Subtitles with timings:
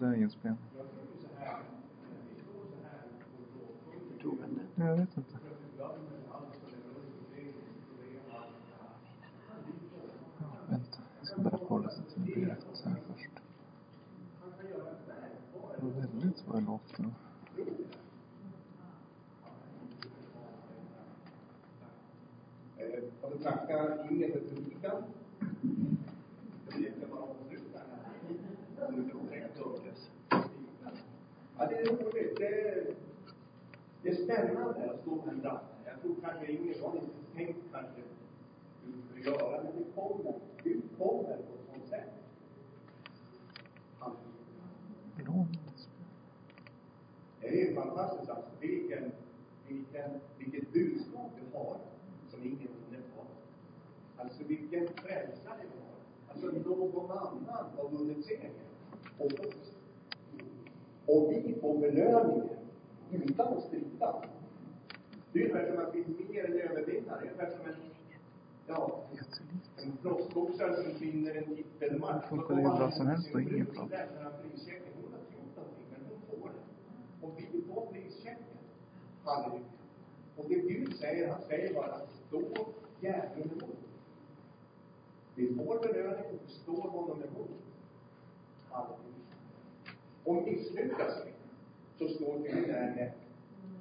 [0.00, 0.58] den är inspelning.
[4.22, 4.84] Tog han det?
[4.84, 5.38] Jag vet inte.
[5.78, 5.94] Ja,
[10.68, 10.98] vänta.
[11.18, 13.30] Jag ska bara kolla så att det blir rätt här först.
[15.76, 17.04] Det var väldigt vad det låter.
[23.68, 25.02] Jag vill inget för predikan.
[26.68, 28.90] Predikan var avslutad här.
[28.90, 29.82] Nu är det rätt upp.
[31.58, 32.36] Ja, det är roligt.
[32.36, 32.94] Det är,
[34.02, 35.60] det är spännande att stå här framme.
[35.84, 38.00] Jag tror kanske ingen har inte tänkt kanske
[38.84, 40.34] hur vi skulle göra, men det kommer.
[40.62, 42.10] Gud kommer på ett sånt sätt.
[47.40, 48.50] Det är fantastiskt alltså.
[48.60, 49.12] Vilken,
[49.68, 51.76] vilken, vilket budskap vi har
[52.30, 53.22] som ingen är inne på.
[54.16, 55.98] Alltså vilken frälsare vi har.
[56.28, 58.50] Alltså någon annan har vunnit seger
[59.18, 59.67] Och oss.
[61.08, 62.48] Och vi får belöningen
[63.12, 64.22] utan att strida.
[65.32, 67.20] Det är ungefär som att vi är mer än övervinnare.
[67.22, 67.76] Ungefär som en,
[68.66, 69.04] ja,
[69.76, 72.22] en proffsboxare som vinner en titelmatch.
[72.22, 73.90] Det funkar ju bra som helst och ingen plan.
[73.90, 77.26] Hon har gjort någonting, men hon får det.
[77.26, 78.58] Och vi får prischecken.
[79.24, 79.64] Halleluja.
[80.36, 82.42] Och det Gud säger, han säger bara att stå
[83.00, 83.76] djävulen emot.
[85.34, 87.50] Vi får belöning och står honom emot.
[88.70, 89.17] Halleluja.
[90.28, 91.32] Och misslyckas vi,
[91.98, 93.12] så står Gud där med,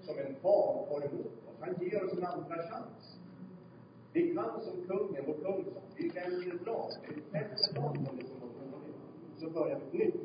[0.01, 1.55] som en far och tar emot oss.
[1.59, 3.19] Han ger oss en andra chans.
[4.13, 6.91] Vi kan som kungen, vår kung sa, vi väljer blad.
[7.01, 8.95] Det är ett bättre lag som liksom var dåligt.
[9.37, 10.21] Så börjar ett nytt liv.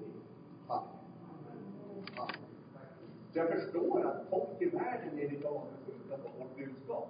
[3.33, 7.09] Så jag förstår att folk i världen är lite avundsjuka på vårt budskap.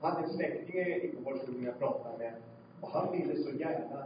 [0.00, 2.34] Jag hade en släkting igår som jag pratade med
[2.80, 4.04] och han ville så gärna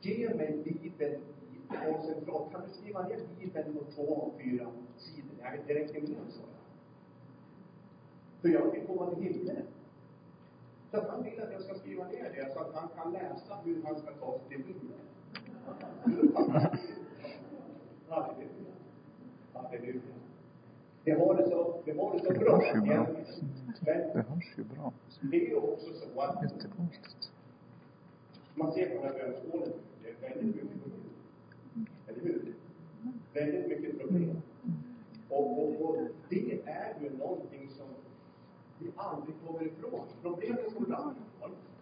[0.00, 1.22] ge mig Bibeln
[1.70, 2.52] i koncentrat.
[2.52, 5.30] Kan du skriva ner Bibeln på två A4 sidor?
[5.42, 6.58] Jag det räcker med en, sa jag.
[8.42, 9.62] För jag vill komma till himlen.
[10.90, 13.82] Så han vill att jag ska skriva ner det så att han kan läsa hur
[13.82, 14.98] han ska ta sig till himlen.
[18.08, 18.74] Halleluja.
[19.52, 20.00] Halleluja.
[21.04, 22.56] Det har det så, det har det så Det bra.
[22.56, 23.06] hörs ju bra.
[24.12, 24.92] Det hörs ju bra.
[25.20, 27.30] det är också så att Jättekonstigt.
[28.54, 30.70] man ser på den här bönskålen, det är väldigt mycket
[32.22, 32.54] hur?
[33.34, 34.36] Väldigt mycket problem.
[35.28, 35.96] Och, och, och
[36.28, 37.86] det är ju någonting som
[38.78, 40.00] vi aldrig kommer ifrån.
[40.22, 41.14] Problemen som har,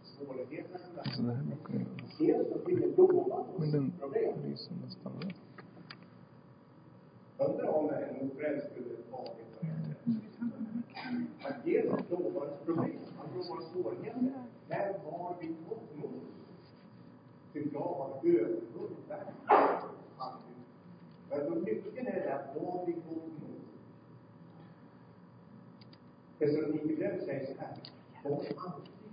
[0.02, 1.84] svårigheterna som Så det här brukar ju...
[2.18, 3.92] vi har, dels så blir det lova Men
[4.86, 5.30] oss problem.
[7.38, 11.48] Undrar om en ofrälst skulle tagit på det.
[11.48, 14.32] Att Jesus lovar oss problem, han lovar oss svårigheter.
[14.68, 16.20] När har vi fått mod?
[17.52, 19.34] Ty jag har övervunnit världen.
[19.46, 19.90] Halleluja.
[21.56, 23.60] Och nyckeln är där, har vi fått mod?
[26.38, 27.76] Thessalonikerbrevet säger så här.
[28.24, 28.56] Var alltid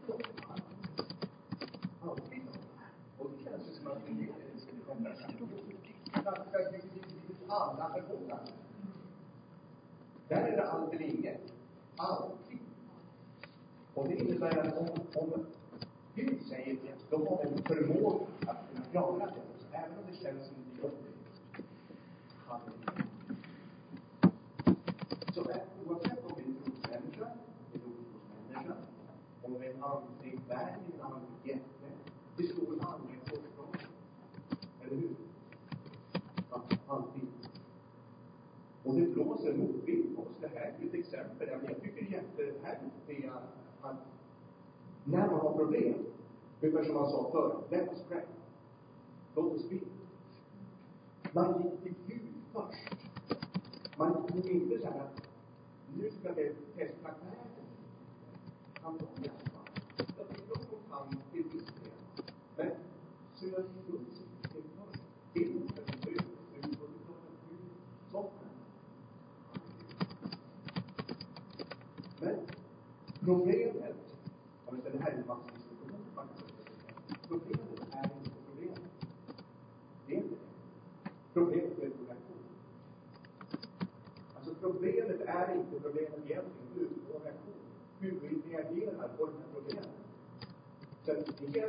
[0.08, 0.56] hoppfulla.
[2.02, 2.88] Alltid hoppfulla.
[3.18, 4.28] Och det känns ju som att vi är
[6.24, 7.14] ganska lyckligt
[7.48, 8.54] alla förhållanden.
[10.28, 11.54] Där är det allt eller inget.
[11.96, 12.60] Alltid.
[13.94, 15.46] Och det innebär att om, om
[16.16, 19.26] Gud säger det, då har vi en förmåga att kunna klara det.
[19.26, 21.14] också, Även om det känns som det gör det.
[22.48, 23.06] Halleluja.
[25.34, 27.28] Så är, oavsett om vi är en trosmänniska,
[27.74, 28.76] en otrosmänniska,
[29.84, 33.88] aldrig vi är en andlig värld, det står aldrig korsdrag.
[34.82, 35.16] Eller hur?
[36.88, 37.28] Alltid.
[38.84, 40.36] Och det blåser motvind på oss.
[40.42, 41.48] Det här är ett exempel.
[41.48, 43.64] Jag jag tycker det är jättehärligt det är att
[45.04, 46.06] när man har problem,
[46.62, 48.22] ungefär som man sa förr, let us pray.
[49.36, 49.80] Låt oss be.
[51.32, 52.96] Man gick till Gud först.
[53.98, 55.22] Man tog inte så här att
[55.98, 57.66] nu ska vi testa världen.
[58.82, 59.64] Han var i alla fall.
[60.18, 60.28] Jag
[60.94, 61.92] tycker de kan till viss del.
[62.58, 62.72] Men
[63.34, 65.04] sök Guds rike först.
[65.34, 66.26] Det är inte en bön.
[66.54, 67.60] Det är så det klart att Gud
[68.12, 68.50] saknar.
[72.22, 72.36] Men
[73.20, 73.63] problemet,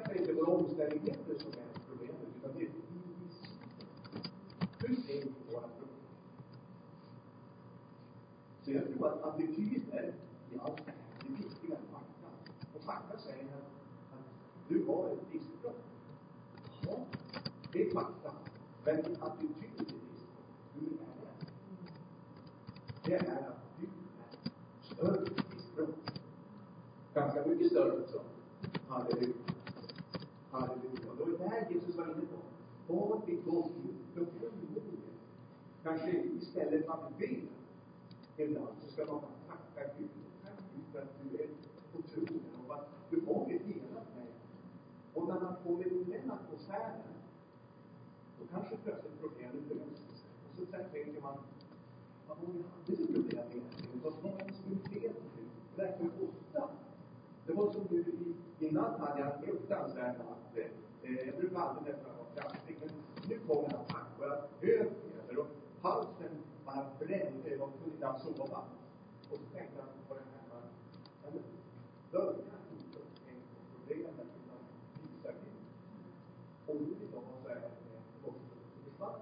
[0.05, 2.71] egentligen inte våra omständigheter som är problemet, utan det är
[4.79, 5.99] hur ser vi på våra problem?
[8.63, 10.15] Så jag tror att attityder
[10.51, 12.29] i allt det här är viktigare än fakta.
[12.75, 13.71] Och fakta säger att,
[14.13, 15.85] att du har ett livsbrott.
[16.83, 16.99] Jaha,
[17.73, 18.33] det är fakta.
[18.85, 21.47] Men din attityd till livsbrott, hur är det?
[23.05, 26.21] Det är att du är större livsbrott.
[27.15, 28.21] Ganska mycket större också.
[28.89, 29.44] Halleluja.
[32.87, 34.01] Och var där Jesus var inne på.
[34.45, 35.01] Var vid
[35.83, 36.11] Kanske
[36.41, 37.43] istället man ber
[38.37, 40.09] ibland så ska man bara tacka Gud.
[40.43, 41.49] Tack Gud för att du är
[41.93, 44.31] på tronen och att du har helat mig.
[45.15, 47.01] Och när man kommer i den atmosfären,
[48.39, 50.25] då kanske plötsligt problemet löses.
[50.49, 51.39] Och så sen tänker man,
[52.29, 54.01] vad var vi hade för problem egentligen?
[54.03, 55.43] Vad var det som är fel nu?
[55.77, 56.69] Verkligen ofta.
[57.47, 60.57] Det var som nu i, Innan hade jag en fruktansvärd natt.
[61.03, 62.91] Eh, jag brukar aldrig nästan vara kraftig, men
[63.29, 65.47] nu kom en attack och jag hög feber och
[65.83, 66.35] halsen
[66.65, 67.51] bara brände.
[67.51, 68.65] Jag kunde knappt sova.
[69.31, 70.63] Och så tänkte jag på det här,
[71.23, 71.43] ja, men
[72.13, 72.31] börja
[72.73, 74.59] inte tänka på problemet, utan
[75.03, 75.65] visa Gud.
[76.67, 77.71] Och nu idag så är det
[78.25, 78.55] också
[78.85, 79.21] försvann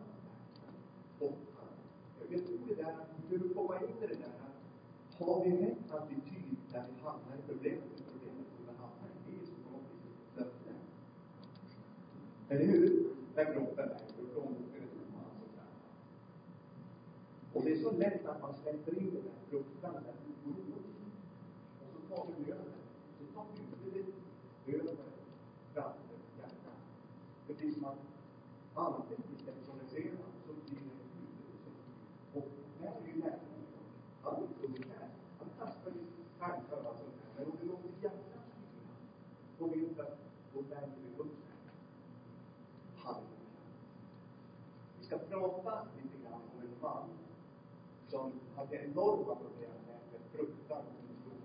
[1.19, 1.65] borta.
[2.31, 2.97] Jag tror det där,
[3.29, 4.33] hur du komma in i det där,
[5.19, 6.23] har vi rätt att vi
[7.03, 8.03] hamnar i problemet?
[8.13, 10.73] Problemet kommer hamna i det som har blivit löfte.
[12.53, 13.09] Eller hur?
[13.35, 14.83] Där kroppen är och plånboken
[17.53, 17.57] och.
[17.57, 20.15] Och det är så lätt att man släpper in den där fruktan, den där
[20.45, 20.85] oron.
[21.81, 22.73] Och så tar vi över.
[23.19, 23.47] Så tar
[24.67, 24.95] vi över
[25.75, 26.79] framför hjärtat.
[27.47, 27.99] Det blir som att
[28.75, 31.75] antingen decentraliserar så blir det huvudet som
[32.39, 32.49] Och
[32.81, 33.63] där är ju läraren.
[34.23, 35.09] Han är inte ungefär.
[35.39, 36.01] Han kastar ju
[36.39, 37.31] tankar och allt sånt där.
[37.37, 38.95] Men om det låter hjärtat styra,
[39.59, 40.19] då vet vi att
[40.55, 41.53] då värmer vi upp det.
[43.03, 43.63] Halleluja.
[44.99, 47.05] Vi ska prata lite grann om en man
[48.09, 51.37] som hade enorma problem med fruktan och oro.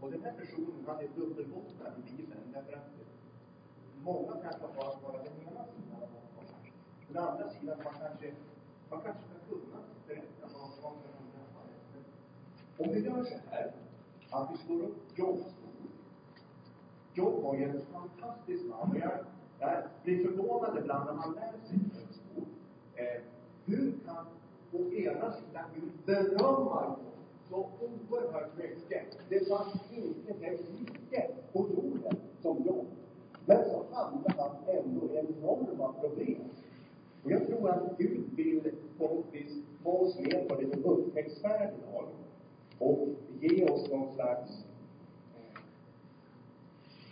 [0.00, 2.90] Och den här personen, han är dubbelbottnad i Bibeln därför att
[4.04, 6.60] många kanske har bara den ena sidan av honom.
[7.08, 8.34] Den andra sidan, man kanske,
[8.90, 12.06] man kanske ska kunna berätta vad som har hänt.
[12.78, 13.72] Om vi gör så här,
[14.30, 15.90] att vi slår upp Jobs bok.
[17.14, 18.96] Jobb var ju en fantastisk man.
[19.02, 19.18] Jag,
[19.58, 22.09] jag blir förvånad ibland när man läser sig.
[23.00, 23.20] Eh,
[23.66, 24.26] hur kan
[24.72, 26.96] å ena sidan Gud berömma
[27.50, 29.18] så oerhört mycket?
[29.28, 32.86] Det fanns inte ett like på jorden som Jobb.
[33.46, 36.42] Men så hade han ändå enorma problem.
[37.24, 39.52] Och jag tror att Gud vill på något vis
[39.84, 42.04] ta oss med på lite upptäcktsfärd idag.
[42.78, 43.08] Och
[43.40, 44.50] ge oss någon slags
[45.34, 45.60] eh,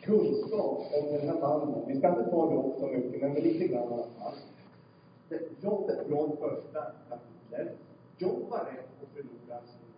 [0.03, 1.83] kunskap om den här mannen.
[1.87, 4.35] Vi ska inte ta Jobb så mycket, men lite grann i alla fall.
[5.61, 7.79] Jobbet från första kapitlet.
[8.19, 9.93] John var rädd att förlora sin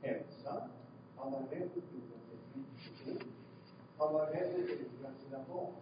[0.00, 0.68] hälsa.
[1.16, 2.64] Han var rädd att förlora sin
[3.04, 3.28] rikedom.
[3.98, 5.72] Han var rädd att förlora sina barn.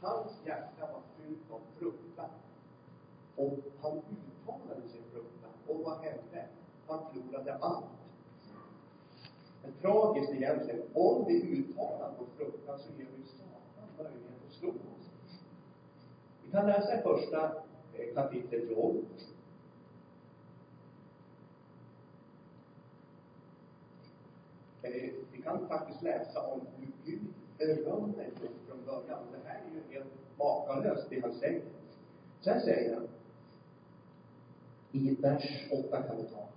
[0.00, 2.30] Hans hjärta var fyllt av fruktan.
[3.36, 5.50] Och han uttalade sin fruktan.
[5.66, 6.48] Och vad hände?
[6.86, 7.84] Han förlorade allt.
[9.62, 14.68] Men tragiskt egentligen, om vi uttalar vår fruktan så ger vi Satan möjlighet att slå
[14.68, 15.10] oss.
[16.42, 17.44] Vi kan läsa i första
[17.94, 18.74] eh, kapitlet i
[24.82, 27.20] Eh, vi kan faktiskt läsa om hur Gud
[27.58, 29.18] berömmer Jobb från början.
[29.32, 31.62] Det här är ju helt makalöst, det han säger.
[32.40, 33.08] Sen säger han,
[34.92, 36.48] i vers 8 kan vi ta.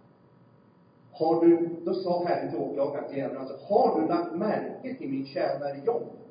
[1.12, 5.10] Har du, då sa Herren till åklagaren, till djävulen, alltså, har du lagt märke till
[5.10, 6.27] min tjänare Jobb?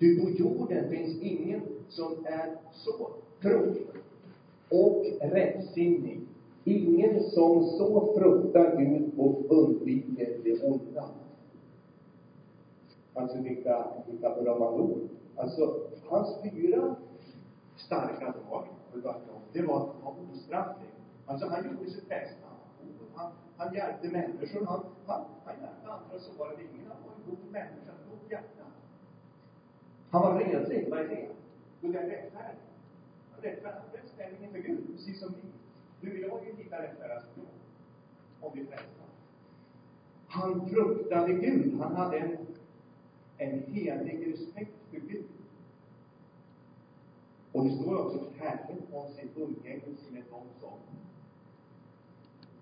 [0.00, 3.10] Du, på jorden finns ingen som är så
[3.42, 3.86] trogen
[4.68, 6.20] och rättsinnig.
[6.64, 11.08] Ingen som så fruktar Gud och undviker det onda.
[13.14, 15.08] Alltså vilka, vilka berömmande ord.
[15.36, 16.96] Alltså, hans fyra
[17.76, 18.64] starka drag,
[19.52, 20.90] det var att han var ostrafflig.
[21.26, 22.46] Alltså, han gjorde sitt bästa.
[23.14, 24.66] Han, han hjälpte människor.
[24.66, 26.86] Han, han, han hjälpte andra så var det ingen.
[26.86, 28.59] Han var en god människa, ett gott hjärta.
[30.10, 30.90] Han var redlig.
[30.90, 31.28] Vad är det?
[31.80, 32.60] Jo, det är rättfärdig.
[33.40, 35.42] Rättfärdig, rätt ställning inför Gud, precis som vi.
[36.00, 38.48] Du och jag är lika rättfärdiga som jag.
[38.48, 39.04] Om vi frälsta.
[40.26, 41.80] Han fruktade Gud.
[41.80, 42.36] Han hade en,
[43.38, 45.24] en helig respekt för Gud.
[47.52, 50.78] Och det står också att Herren har sin umgängelse med dem som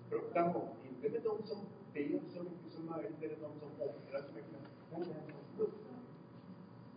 [0.09, 0.69] fruktar honom.
[0.89, 1.59] Inte med dem som
[1.93, 4.53] ber så mycket som möjligt eller de som offrar så mycket,
[4.91, 5.88] men den som fruktar.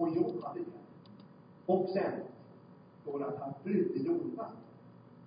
[0.02, 0.66] Och Job hade det.
[1.66, 2.14] Och sen
[3.02, 4.46] står det att han brydde det.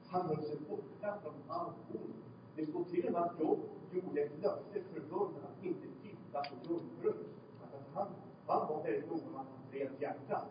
[0.06, 2.14] Han höll sig borta från allt ont.
[2.56, 3.58] Det står till och med att Job
[3.92, 7.24] gjorde ett löfte förbund att inte titta på jungfrun.
[7.62, 8.06] Alltså han,
[8.46, 10.44] han var väldigt noga med att rent hjärta.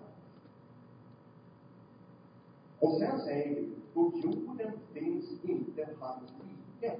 [2.79, 6.97] Och sen säger Gud, på jorden finns inte hans like.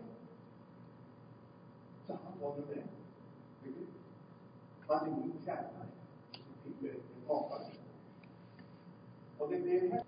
[2.07, 2.89] Så han var nummer ett
[3.63, 3.87] Gud.
[4.87, 5.92] Han är min tjänare.
[9.37, 10.03] Och det, blev här.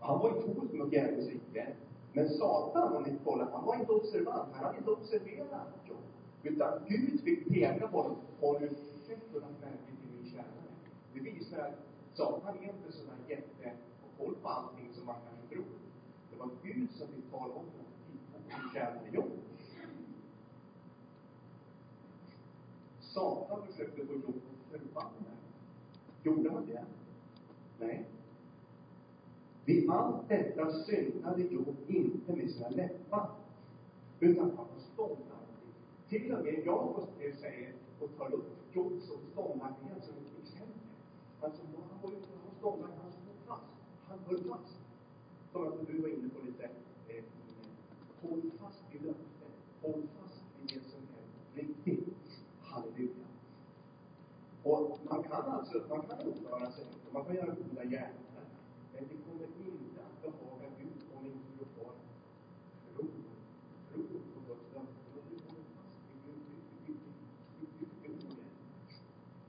[0.00, 1.66] Han var inte hot mot djävulens rike.
[2.12, 4.48] Men Satan, om ni kollar, han var inte observant.
[4.52, 5.96] Han hade inte observerat Job.
[6.42, 8.16] Utan Gud fick peka på honom.
[8.40, 8.68] Har du
[9.06, 10.70] sett och lagt märke till min tjänare?
[11.14, 11.74] Det visar att
[12.14, 13.72] Satan är inte sån där jätte
[14.04, 15.72] och koll på allting som man kanske tror.
[16.30, 17.92] Det var Gud som fick tala om honom.
[18.06, 19.30] Titta på min tjänare Jobb.
[23.00, 24.40] Satan försökte få Job
[24.72, 25.35] att förbanna.
[26.26, 26.84] Gjorde han det?
[27.78, 28.04] Nej.
[29.64, 33.30] Vid allt detta syndade Job inte med sina läppar,
[34.20, 35.70] utan han var ståndaktig.
[36.08, 37.08] Till och med Jakob
[37.40, 40.88] säger och tar upp Jobs ståndaktighet som ett exempel.
[41.40, 43.72] Alltså, han var ju han var ståndaktig, han stod fast.
[44.08, 44.78] Han höll fast.
[45.52, 46.64] Som att du var inne på lite,
[47.08, 47.24] eh,
[48.22, 49.54] håll fast vid löftet.
[49.82, 52.42] Håll fast vid det som är riktigt.
[52.60, 53.26] Halleluja.
[54.62, 58.44] Och man kan alltså, man kan uppföra sig, man kan göra goda gärningar,
[58.92, 61.92] men det kommer inte att behaga Gud om inte du har
[62.94, 63.04] tro,
[63.92, 64.86] tro på Guds löften.
[65.14, 65.96] Och du håller fast
[66.86, 68.26] vid Gud,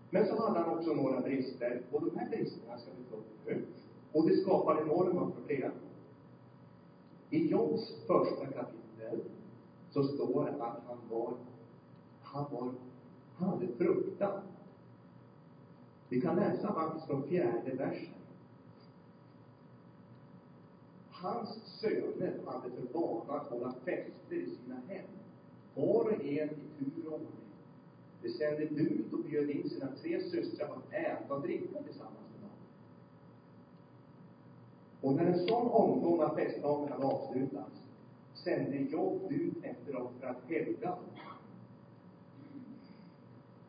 [0.09, 3.45] Men så hade han också några brister, och de här bristerna ska vi ta upp
[3.45, 3.65] nu.
[4.11, 5.71] Och det skapar enorma problem.
[7.29, 9.21] I Jobs första kapitel
[9.89, 11.33] så står det att han var,
[12.21, 12.71] han var,
[13.35, 14.41] han hade fruktan.
[16.09, 18.13] Vi kan läsa faktiskt från fjärde versen.
[21.09, 21.49] Hans
[21.81, 25.05] söner hade för vana att hålla fester i sina hem,
[25.75, 26.49] var och en i
[26.79, 27.29] tur och ordning.
[28.21, 32.41] De sände bud och bjöd in sina tre systrar att äta och dricka tillsammans med
[32.41, 32.49] dem.
[35.01, 37.81] Och när en sån omgång av festdagen hade avslutats
[38.33, 40.99] sände Jobb ut efter dem för att helga dem.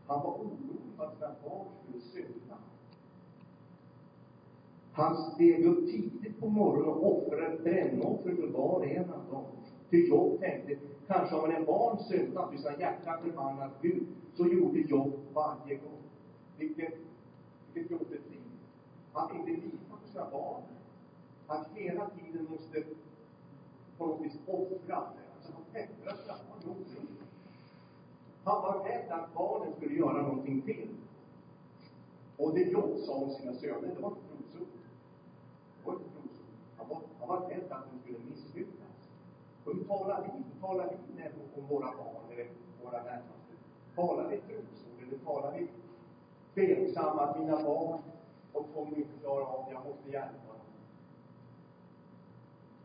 [0.06, 2.56] Han var orolig för att sina barn skulle synda.
[4.92, 9.44] Han steg upp tidigt på morgonen och offrade brännoffer för var och en av dem.
[9.90, 10.76] Ty Jobb tänkte,
[11.06, 16.02] kanske om en barn syndat vid sina hjärta förbannat Gud, så gjorde Jobb varje gång.
[16.56, 16.94] Vilket,
[17.72, 18.40] vilket jobbigt liv.
[19.12, 20.62] Att inte lita på sina barn.
[21.46, 22.82] Att hela tiden måste
[23.98, 24.96] på något vis offra.
[25.34, 26.47] Alltså han peppra att
[28.48, 30.88] han var rädd att barnen skulle göra någonting fel.
[32.36, 34.68] Och det Jobb sa om sina söner, det var inte provsord.
[35.78, 36.54] Det var inte provsord.
[36.76, 38.96] Han var, han var rädd att de skulle misslyckas.
[39.64, 40.30] Och hur talar vi?
[40.38, 42.48] Hur talar vi med, om våra barn eller
[42.84, 43.52] våra närmaste?
[43.94, 45.68] Talar vi provsord eller talar vi
[46.54, 47.98] tveksamma att mina barn,
[48.52, 50.68] de kommer inte klara av det, jag måste hjälpa dem.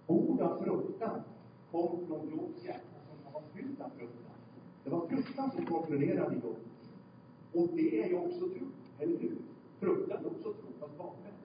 [0.08, 1.24] Ord av fruktan
[1.72, 4.33] kom från Jobs hjärta som var fyllt av fruktan.
[4.84, 6.58] Det var fruktan som kontrollerade Jobb.
[7.54, 8.68] Och det är ju också tro,
[9.00, 9.38] eller hur?
[9.80, 11.36] Fruktan är också tro, fast bakvänt.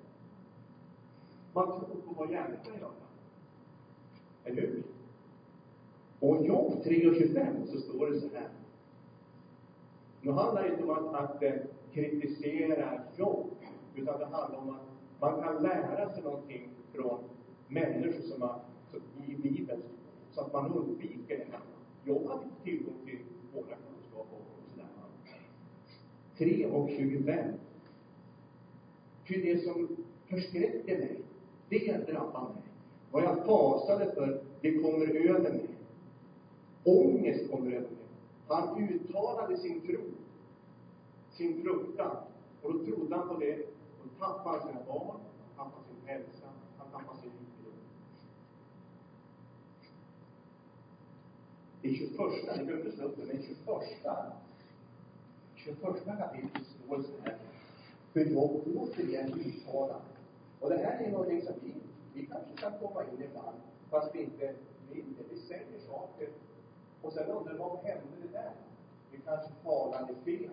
[1.52, 2.90] Man tror på vad hjärnan kan göra.
[4.44, 4.82] Eller hur?
[6.20, 8.48] Och i Jobb 3.25 så står det så här.
[10.20, 11.52] Nu handlar det inte om att, att eh,
[11.92, 13.46] kritisera Jobb,
[13.94, 14.82] utan det handlar om att
[15.20, 17.18] man kan lära sig någonting från
[17.68, 18.60] människor som har,
[19.26, 19.82] i Bibeln,
[20.30, 21.60] så att man undviker det här.
[22.04, 22.94] Jobb hade inte tillgång
[23.52, 23.76] till våra
[24.20, 24.26] och
[24.74, 24.88] sådär.
[26.38, 27.52] 3 och 25.
[29.26, 31.22] Ty det som förskräckte mig,
[31.68, 32.62] det drabbar mig.
[33.10, 35.68] Vad jag fasade för, det kommer över mig.
[36.84, 38.06] Ångest kommer över mig.
[38.48, 40.00] Han uttalade sin tro,
[41.30, 42.16] sin fruktan.
[42.62, 43.54] Och då trodde han på det.
[44.02, 45.20] Och tappade sina barn,
[45.56, 46.46] han tappade sin hälsa,
[46.78, 47.72] han tappade sin rikedom.
[51.88, 53.58] I 21, det behöver inte slå upp det, men i 21,
[55.54, 57.36] 21 kapitlet står så här.
[58.12, 60.00] För jag återigen uttalar.
[60.60, 61.74] Och det här är någonting som vi,
[62.14, 63.56] vi kanske kan komma in ibland,
[63.90, 64.54] fast vi inte
[64.92, 65.34] vill det.
[65.34, 66.28] Vi säger saker
[67.02, 68.52] och sen undrar vad hände det där?
[69.10, 70.50] Vi kanske talade fel.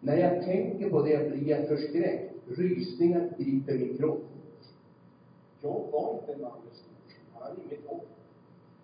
[0.00, 2.34] När jag tänker på det blir jag förskräckt.
[2.46, 4.24] Rysningar griper min kropp.
[5.60, 6.92] Jag var inte en man med stor
[7.32, 8.17] Han hade inget hopp.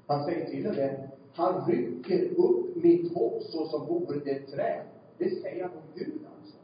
[0.07, 4.51] Han säger till och med, han rycker upp mitt hopp så som vore det ett
[4.51, 4.87] träd.
[5.19, 6.57] Det säger han om Gud alltså.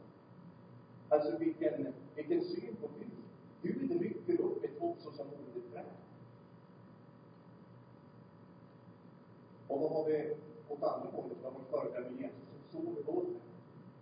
[1.09, 3.11] Alltså vilken, vilken syn på Gud.
[3.61, 5.85] Gud rycker upp ett hopp så som vore det ett träd.
[9.67, 10.33] Och då har vi
[10.69, 13.35] åt andra hållet, vad har vi med Jesus som sov i båten.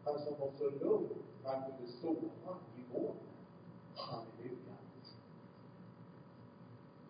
[0.03, 1.09] Han som var så lugn,
[1.43, 3.15] han kunde sova i båten.
[3.95, 4.75] Halleluja.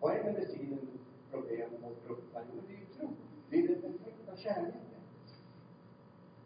[0.00, 0.99] Vad är medicinen
[1.30, 2.42] problem och fruktan?
[2.54, 3.08] Jo, det är ju tro.
[3.50, 4.80] Det är den perfekta kärleken.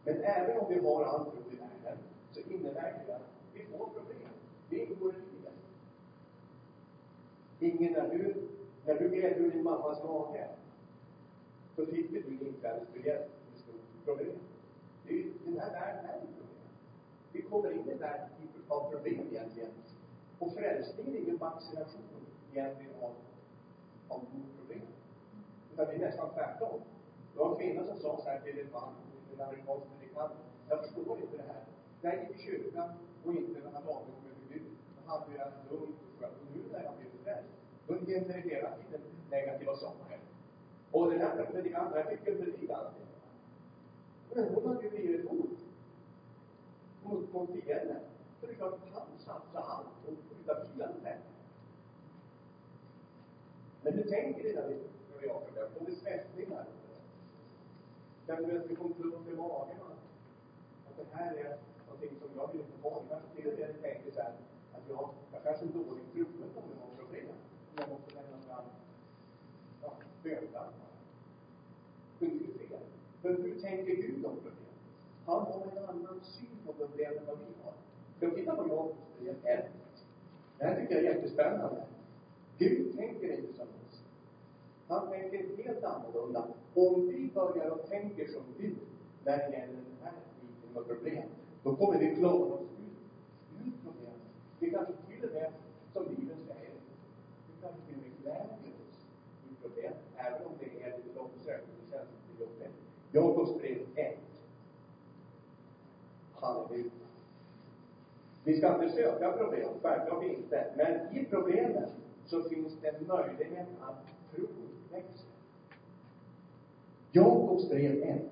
[0.05, 1.99] Men även om vi har all tro i världen,
[2.33, 3.23] så innebär det att
[3.55, 4.29] vi får problem.
[4.71, 5.55] Det ingår i livet.
[7.61, 8.49] Ingen, när du,
[8.87, 10.49] när du gled ur din mammas mage,
[11.77, 14.39] så fick du din inträdesbiljett med stort problem.
[15.07, 16.69] Det är, ju, den här världen är ett problem.
[17.33, 18.29] Vi kommer in i en värld
[18.69, 19.71] av problem egentligen.
[20.39, 22.03] Och frälsningen är ingen vaccination
[22.53, 23.13] egentligen av,
[24.15, 24.21] av
[24.59, 24.87] problem.
[25.73, 26.81] Utan det är nästan tvärtom.
[27.33, 28.93] Det var en kvinna som sa så här till en man,
[29.33, 30.33] en amerikansk predikant.
[30.69, 31.63] Jag förstår inte det här.
[32.05, 32.89] Jag gick i kyrkan
[33.25, 34.63] och inte hade avgått med Gud,
[34.97, 36.37] då hade jag lugnt och skönt.
[36.41, 37.55] Och nu när jag blev frälst,
[37.87, 40.19] då händer det hela tiden negativa saker.
[40.91, 43.07] Och den här predikanten, jag fick ju predika allting.
[44.35, 45.59] Men hon hade ju blivit ett hot
[47.05, 48.01] mot, mot fienden.
[48.41, 50.93] Så det är klart han satsade allt och skjuta bilen.
[53.85, 54.75] Men du tänker innan vi,
[55.11, 56.65] när vi jag får vi svettningar.
[58.27, 59.77] Känner du att det kommer klump i magen?
[60.89, 63.03] Att det här är någonting som jag vill inte ha.
[63.09, 64.33] Kanske till och med tänker så här,
[64.73, 67.27] att jag, jag kanske är dålig troende om jag har problem.
[67.71, 68.65] Om jag måste lämna fram
[69.83, 70.91] ja, bönlappar.
[72.19, 72.81] Men det är fel.
[73.23, 74.75] För hur tänker Gud om problem?
[75.27, 77.75] Han har en annan syn på problem än vad vi har.
[78.17, 79.65] Ska vi titta på Jakobs brev 1?
[80.59, 81.83] Det här tycker jag är jättespännande.
[82.59, 84.03] Gud tänker inte som oss.
[84.89, 86.49] Han tänker helt annorlunda.
[86.75, 88.77] Om vi börjar och tänker som Gud
[89.25, 91.23] när det gäller den här typen av problem,
[91.63, 94.21] då kommer vi klara oss ut ur problemen.
[94.59, 95.53] Vi kanske till och med,
[95.93, 96.75] som Bibeln säger,
[97.47, 98.57] vi kanske till och med gläder
[98.89, 99.07] oss
[99.51, 102.75] i problem, även om det är lite långsökt och det känns lite jobbigt.
[103.13, 104.19] Jakobs brev 1.
[106.33, 106.91] Halleluja.
[108.45, 110.73] Vi ska inte söka problem, självklart inte.
[110.77, 111.89] Men i problemen
[112.27, 114.47] så finns det en möjlighet att tro
[114.93, 115.29] växer.
[117.13, 118.23] Jakobs brev 1.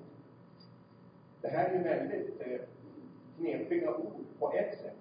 [1.41, 2.59] Det här är väldigt eh,
[3.37, 4.97] knepiga ord på ett sätt.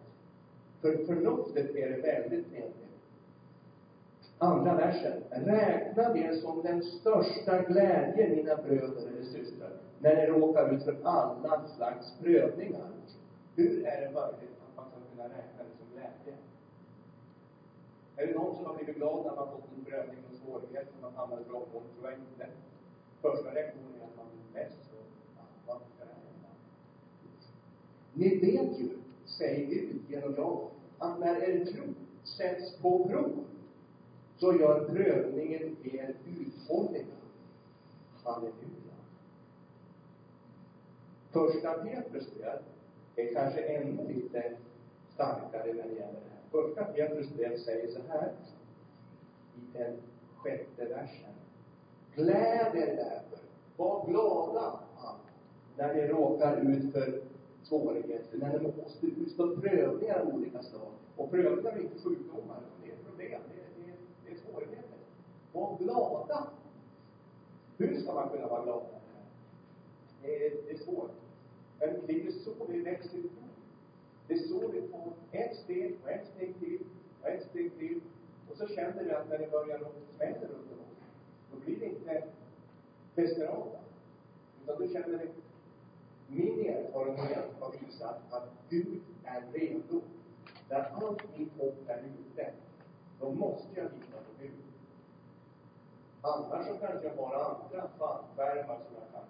[0.80, 2.76] För förnuftet är det väldigt knepigt.
[4.38, 5.22] Andra versen.
[5.30, 10.96] Räkna det som den största glädje, mina bröder eller systrar, när ni råkar ut för
[11.04, 12.88] alla slags prövningar.
[13.56, 16.38] Hur är det möjligt att man ska kunna räkna det som glädje?
[18.16, 21.00] Är det någon som har blivit glad när man fått en prövning och svårighet som
[21.02, 21.80] man hamnar i bra på?
[21.80, 22.46] tror jag inte.
[23.20, 25.06] Första reaktionen är att man blir less och,
[25.66, 26.48] vad ska det hända?
[28.12, 28.88] Ni vet ju,
[29.24, 31.84] säger Gud genom jag, att när er tro
[32.24, 33.44] sätts på prov,
[34.36, 37.04] så gör prövningen er uthålliga.
[38.24, 38.96] Halleluja.
[41.30, 42.58] Första Petrus brev
[43.16, 44.56] är kanske ännu lite
[45.14, 46.41] starkare när det gäller det här.
[46.52, 48.32] Första Petrus brev säger så här
[49.56, 49.96] i den
[50.36, 51.34] sjätte versen.
[52.14, 53.38] Gläd er därför,
[53.76, 54.80] var glada
[55.76, 57.20] när ni råkar ut för
[57.62, 60.92] svårigheter, när ni måste utstå prövningar av olika slag.
[61.16, 64.98] Och prövningar är inte sjukdomar, det är problem, det är, det är, det är svårigheter.
[65.52, 66.46] Var glada!
[67.76, 68.82] Hur ska man kunna vara glad?
[70.22, 71.10] Det är, det är svårt.
[71.78, 73.41] Men det är ju så vi växer i.
[74.32, 76.78] Det är så vi får ett steg och ett steg till
[77.22, 78.00] och ett steg till.
[78.50, 79.78] Och så känner vi att när det börjar
[80.16, 81.02] smälla runt om oss,
[81.50, 82.22] då blir det inte
[83.14, 83.78] desperata.
[84.62, 85.28] Utan då känner vi,
[86.26, 90.00] min erfarenhet har visat att Gud är redo.
[90.68, 92.52] När allt mitt hopp är ute,
[93.20, 94.52] då måste jag lita på Gud.
[96.22, 99.24] Annars så kanske jag har andra fallskärmar som jag kan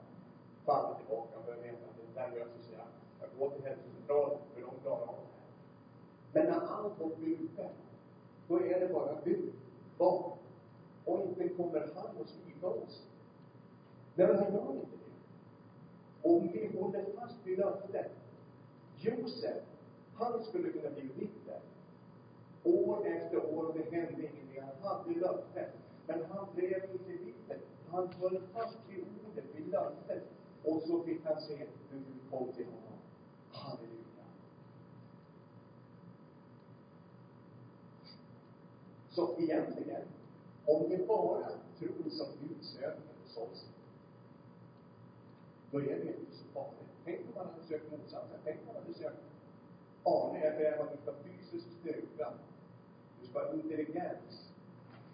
[0.64, 1.50] falla tillbaka på.
[1.50, 2.72] Jag vet att det där löser sig.
[3.22, 5.14] Jag går till hälsocentralen, för de klarar av
[6.32, 6.46] det här.
[6.46, 7.68] Men när allt har är ute,
[8.48, 9.52] då är det bara du,
[9.96, 10.32] kvar.
[11.04, 13.06] Och inte kommer han att svika oss.
[14.14, 16.28] Nej, men han gör inte det.
[16.28, 18.12] Om vi håller fast vid löftet.
[18.96, 19.62] Josef,
[20.14, 21.60] han skulle kunna bli bitter.
[22.64, 24.62] År efter år, det hände ingenting.
[24.62, 25.70] Han hade löftet.
[26.06, 27.58] Men han blev inte bitter.
[27.90, 30.22] Han höll fast vid ordet, vid löftet.
[30.64, 31.56] Och så fick han se
[31.90, 32.81] hur Gud kom till honom.
[33.62, 34.24] Halleluja.
[39.10, 40.02] Så egentligen,
[40.66, 41.48] om vi bara
[41.78, 43.66] tror som Gud söker hos oss,
[45.70, 46.78] då är det inte så farligt.
[47.04, 48.38] Tänk om man hade sökt motsatsen.
[48.44, 49.22] Tänk om man hade sökt
[50.04, 52.32] Arne, jag kräver att du ska ha fysisk styrka.
[53.20, 54.48] Du ska ha intelligens.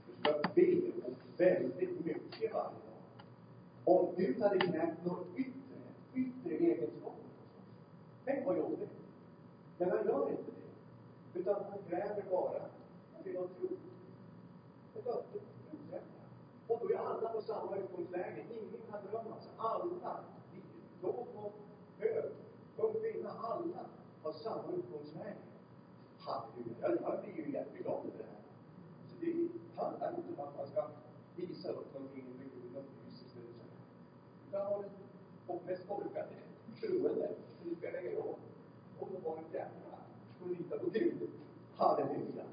[0.07, 2.99] Du ska be och väldigt mycket varje dag.
[3.85, 5.79] Om Gud hade knäppt något yttre,
[6.15, 7.08] yttre egenskaper.
[8.29, 8.91] Tänk vad jobbigt.
[9.79, 11.41] Men han gör inte det.
[11.41, 12.63] Utan han kräver bara
[13.15, 13.69] att vi har tro.
[14.95, 16.21] Ett öppet trosrätta.
[16.67, 18.45] Och då är alla på samma utgångsläge.
[18.51, 19.53] Ingen kan drömma sig.
[19.57, 20.21] Alla,
[21.03, 21.53] låg och
[21.99, 22.33] hög,
[24.23, 25.37] har samma utgångsläge.
[26.19, 27.03] Halleluja.
[27.03, 28.43] Jag, blir ju jätteglad över det här.
[29.09, 29.49] Så det
[29.83, 30.87] handlar inte om att man ska
[31.37, 33.65] visa upp någonting med Gud, något fysiskt eller så.
[34.49, 34.91] Utan har ett
[35.47, 36.29] och mest folkade
[36.81, 37.48] troende.
[37.81, 38.35] Det spelar ingen roll
[38.99, 39.69] om de har ett
[40.73, 41.31] och på Gud.
[41.77, 42.45] Halleluja.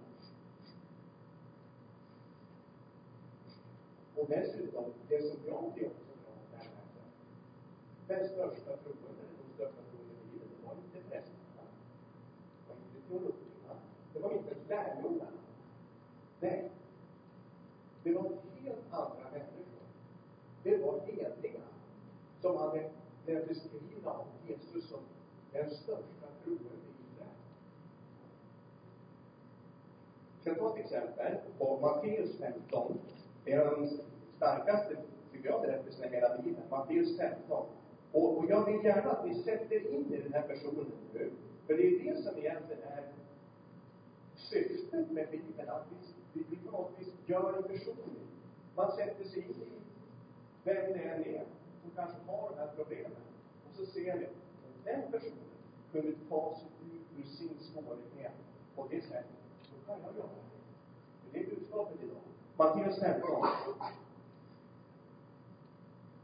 [4.16, 6.70] Och dessutom, det som jag tycker också bra med det här
[8.08, 11.66] den största troende, de största troende i livet, det var inte prästerna.
[12.68, 13.76] Det var inte teologerna.
[14.14, 15.42] Det var inte lärjungarna.
[16.40, 16.70] Nej.
[18.04, 18.24] Det var
[18.60, 19.86] helt andra människor.
[20.64, 21.68] Det var hedningar
[22.42, 22.90] som hade
[23.26, 25.00] blivit beskrivna av Jesus som
[25.56, 27.36] den största troende i världen.
[30.44, 32.98] Jag ska ta ett exempel på Matteus 15.
[33.46, 33.90] Det är de
[34.38, 34.98] starkaste,
[35.32, 36.70] tycker jag, berättelsen i hela Bibeln.
[36.70, 37.66] Matteus 15.
[38.12, 41.32] Och, och jag vill gärna att ni sätter in i den här personen nu.
[41.68, 43.04] För det är det som egentligen är
[44.36, 45.96] syftet med Bibeln, att vi,
[46.34, 48.30] vi, vi på något vis gör en personligt.
[48.76, 49.68] Man sätter sig in i
[50.64, 51.46] vem det än är
[51.82, 53.12] som kanske har de här problemen.
[53.70, 54.28] Och så ser ni,
[54.86, 55.50] den personen
[55.92, 58.32] kunde ta sig ut ur sin svårighet
[58.76, 59.26] på det sättet.
[59.72, 60.46] Då kan jag göra det.
[61.32, 62.22] Det är budskapet idag.
[62.58, 63.46] Matteus 15.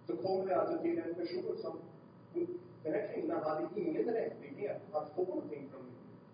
[0.08, 1.78] Så kommer vi alltså till en person som
[2.84, 5.86] den här kvinnan hade ingen rättighet att få någonting från,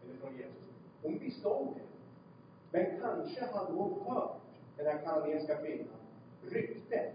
[0.03, 0.63] eller från Jesus.
[1.03, 1.81] Hon visste om det.
[2.71, 4.39] Men kanske hade hon hört,
[4.77, 5.87] den här kanadensiska kvinnan,
[6.49, 7.13] ryktet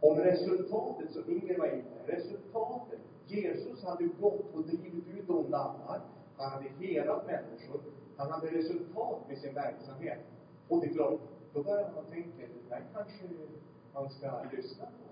[0.00, 3.00] om resultatet som Inger var inne Resultatet.
[3.26, 6.00] Jesus hade gått och drivit ut onda andar.
[6.36, 7.80] Han hade helat människor.
[8.16, 10.18] Han hade resultat med sin verksamhet.
[10.68, 11.20] Och det är klart,
[11.52, 13.24] då börjar man tänka, det här kanske
[13.94, 15.04] man ska lyssna på.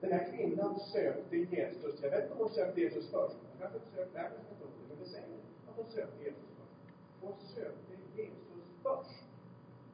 [0.00, 2.02] Den här kvinnan sökte Jesus.
[2.02, 3.36] Jag vet inte om hon sökte Jesus först.
[3.50, 5.28] Hon kanske inte sökte världens metoder, men det säger
[5.68, 6.76] att hon sökte Jesus först.
[7.20, 9.24] Hon sökte Jesus först.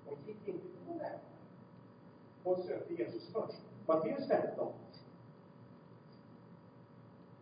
[0.05, 1.21] Hon gick inte på någon.
[2.45, 3.61] Hon sökte Jesus först.
[3.87, 4.73] Matteus 15.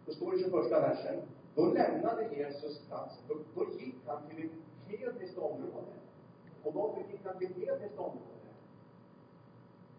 [0.06, 1.16] Då står det i 21 versen.
[1.54, 3.22] Då lämnade Jesus platsen.
[3.28, 4.50] Då, då gick han till ett
[4.86, 5.94] hedniskt område.
[6.62, 8.34] Och varför gick han till ett hedniskt område?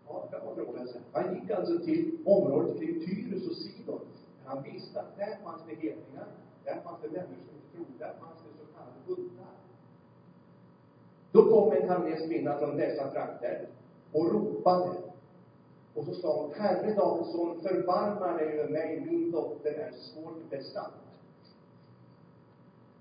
[0.08, 1.02] Ja, det var frågan sen.
[1.12, 4.00] Han gick alltså till området kring Tyrus och Sidon.
[4.46, 6.28] Han visste att där fanns det hedningar.
[6.64, 8.00] Där fanns det människor som inte trodde.
[8.00, 9.56] Där fanns det så kallade hundar.
[11.32, 13.68] Då kom en kanadensisk kvinna från dessa trakter
[14.12, 14.90] och ropade
[15.96, 20.50] och så sa hon, Herre Davids son, förbarma dig över mig, min dotter är svårt
[20.50, 20.94] besatt.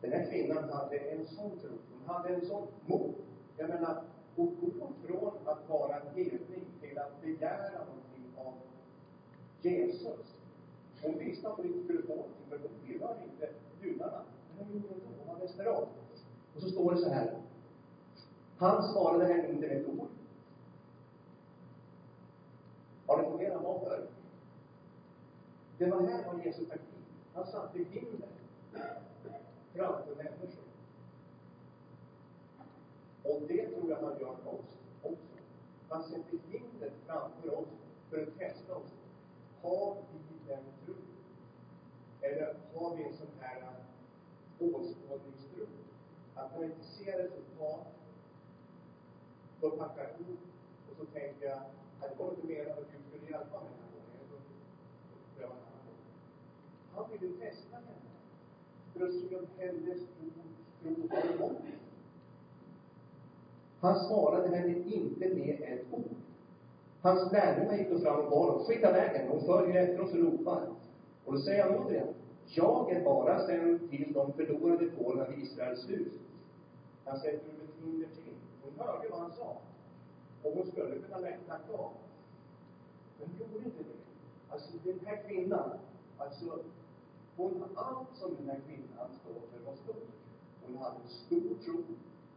[0.00, 3.14] Den här kvinnan hade en sån tro, hon hade en sån mod.
[3.56, 4.04] Jag menar, att
[4.36, 4.50] gå
[5.06, 8.54] från att vara en hedning till att begära någonting av
[9.62, 10.34] Jesus.
[11.02, 13.48] Hon visste att hon inte skulle få någonting, för hon tillhörde inte
[13.82, 14.22] judarna.
[14.48, 15.88] Men hon gjorde det hon var desperat.
[16.54, 17.36] Och så står det så här.
[18.56, 20.08] Han svarade henne inte med ett ord.
[23.06, 24.06] Har det fungerat bra förr?
[25.78, 27.04] Det var här var Jesu taktik.
[27.34, 28.28] Han satte hinder
[29.72, 30.64] framför människor.
[33.22, 35.34] Och det tror jag han gör med oss också.
[35.88, 37.68] Han sätter hinder framför oss
[38.10, 38.92] för att testa oss.
[39.62, 40.96] Har vi den tron?
[42.20, 43.62] Eller har vi en sån här
[44.58, 45.66] åskådningstro?
[46.34, 47.86] Att när jag inte ser resultat,
[49.60, 50.38] då packar jag ihop
[50.90, 51.58] och så tänker jag
[52.00, 54.54] att det var inte än att Gud skulle hjälpa mig den här gången.
[55.10, 56.02] Jag får pröva en annan gång.
[56.96, 57.88] Han ville testa henne.
[58.92, 60.00] För att se om hennes
[60.82, 61.62] tro var emot.
[63.80, 66.14] Han svarade henne inte med ett ord.
[67.00, 69.30] Hans lärjungar gick då fram och bad honom, skicka iväg henne.
[69.30, 70.66] Hon följer efter oss och ropar.
[71.24, 72.14] Och då säger han återigen,
[72.46, 76.12] jag är bara sänd till de förlorade fåren av Israels hus.
[77.04, 78.34] Han sätter upp ett hinder till.
[78.62, 79.56] Hon hörde vad han sa.
[80.42, 81.90] Och hon skulle kunna räkna kvar.
[83.18, 83.98] Men hon gjorde inte det.
[84.48, 85.70] Alltså den här kvinnan,
[86.18, 86.58] alltså
[87.36, 90.08] hon, allt som den här kvinnan står för var stort.
[90.66, 91.82] Hon hade en stor tro,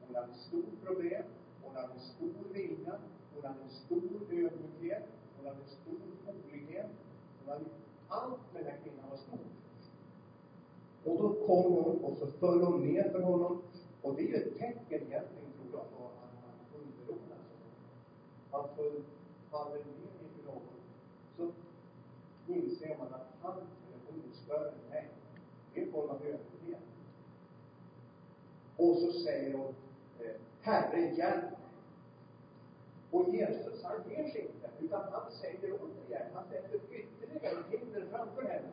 [0.05, 1.23] hon hade stort problem,
[1.63, 2.95] hon hade en stor vilja,
[3.35, 5.03] hon hade en stor ödmjukhet,
[5.37, 6.89] hon hade en stor olikhet.
[7.39, 7.65] Hon hade,
[8.07, 9.57] allt med den här kvinnan var stort.
[11.05, 13.61] Och då kom hon och så föll hon ner för honom.
[14.01, 17.57] Och det är ju ett tecken egentligen, tror jag, på att man underordnar sig.
[18.51, 18.63] Man
[19.51, 20.61] faller ner inför någon,
[21.37, 21.51] så
[22.53, 23.53] inser man att han
[24.47, 25.07] större än mig.
[25.73, 26.83] Det är en form av överhet.
[28.77, 29.75] Och så säger hon,
[30.19, 31.51] eh, Herre, hjälp mig.
[33.11, 38.41] Och Jesus, han ger sig inte, utan han säger återigen, han sätter ytterligare hinder framför
[38.41, 38.69] henne.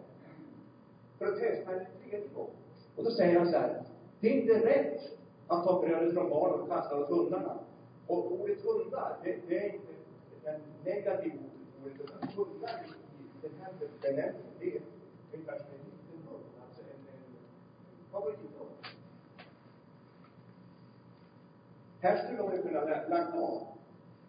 [1.18, 2.50] För att testa henne en tredje gång.
[2.96, 3.82] Och då säger han så här,
[4.20, 5.00] det är inte rätt
[5.46, 7.58] att ta brödet från barnen och kasta åt hundarna.
[8.06, 9.92] Och ordet hundar, det, det är inte
[10.44, 14.80] en negativ ord, ordet, utan hundar i, i den här benämningen, det är
[15.34, 18.70] ungefär som en liten hund, alltså en, en favorithund.
[22.00, 23.66] Här skulle de ju kunna lagt av.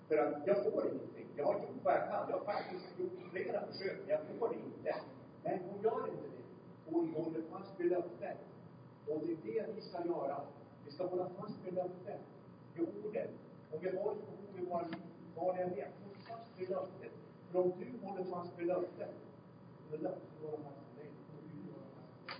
[0.08, 1.28] För att jag får ingenting.
[1.36, 2.30] Jag har gjort vad jag kan.
[2.30, 4.96] Jag har faktiskt gjort flera försök, men jag får det inte.
[5.44, 6.44] Men hon gör inte det.
[6.86, 8.38] Hon håller fast vid löftet.
[9.08, 10.42] Och det är det vi ska göra.
[10.86, 12.22] Vi ska hålla fast vid löftet.
[12.76, 13.30] I ordet.
[13.72, 15.02] Om vi har ett behov i våra liv,
[15.36, 17.12] vad det än är, håll fast vid löftet.
[17.52, 19.16] För om du håller fast vid löftet,
[19.92, 21.12] då löftet håller fast vid dig.
[21.36, 22.38] Och du håller fast vid dig.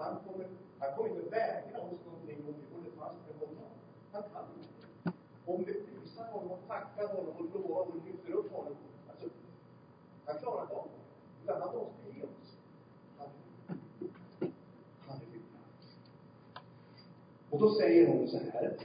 [0.00, 0.46] Han kommer,
[0.78, 3.70] han kommer inte vägra oss någonting om vi håller fast vid honom.
[4.12, 5.18] Han kan inte.
[5.46, 8.76] Om vi prisar honom och tackar honom och lovar och lyfter upp honom,
[9.10, 9.28] alltså,
[10.26, 11.42] han klarar inte av det.
[11.44, 12.56] Utan han måste ge oss.
[13.18, 14.14] Halleluja.
[15.06, 15.60] Halleluja.
[17.50, 18.76] Och då säger hon så här.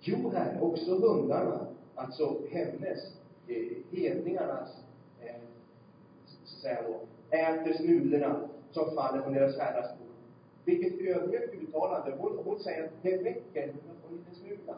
[0.00, 2.98] Jo, herre, också hundarna, alltså hennes,
[3.46, 4.70] eh, hedningarnas,
[5.20, 5.34] eh,
[6.26, 7.00] så att säga då,
[7.36, 10.05] äter smulorna som faller från deras herrars bord.
[10.66, 12.16] Vilket ödmjukt uttalande.
[12.18, 14.76] Hon, hon säger att det räcker med att få en liten smula.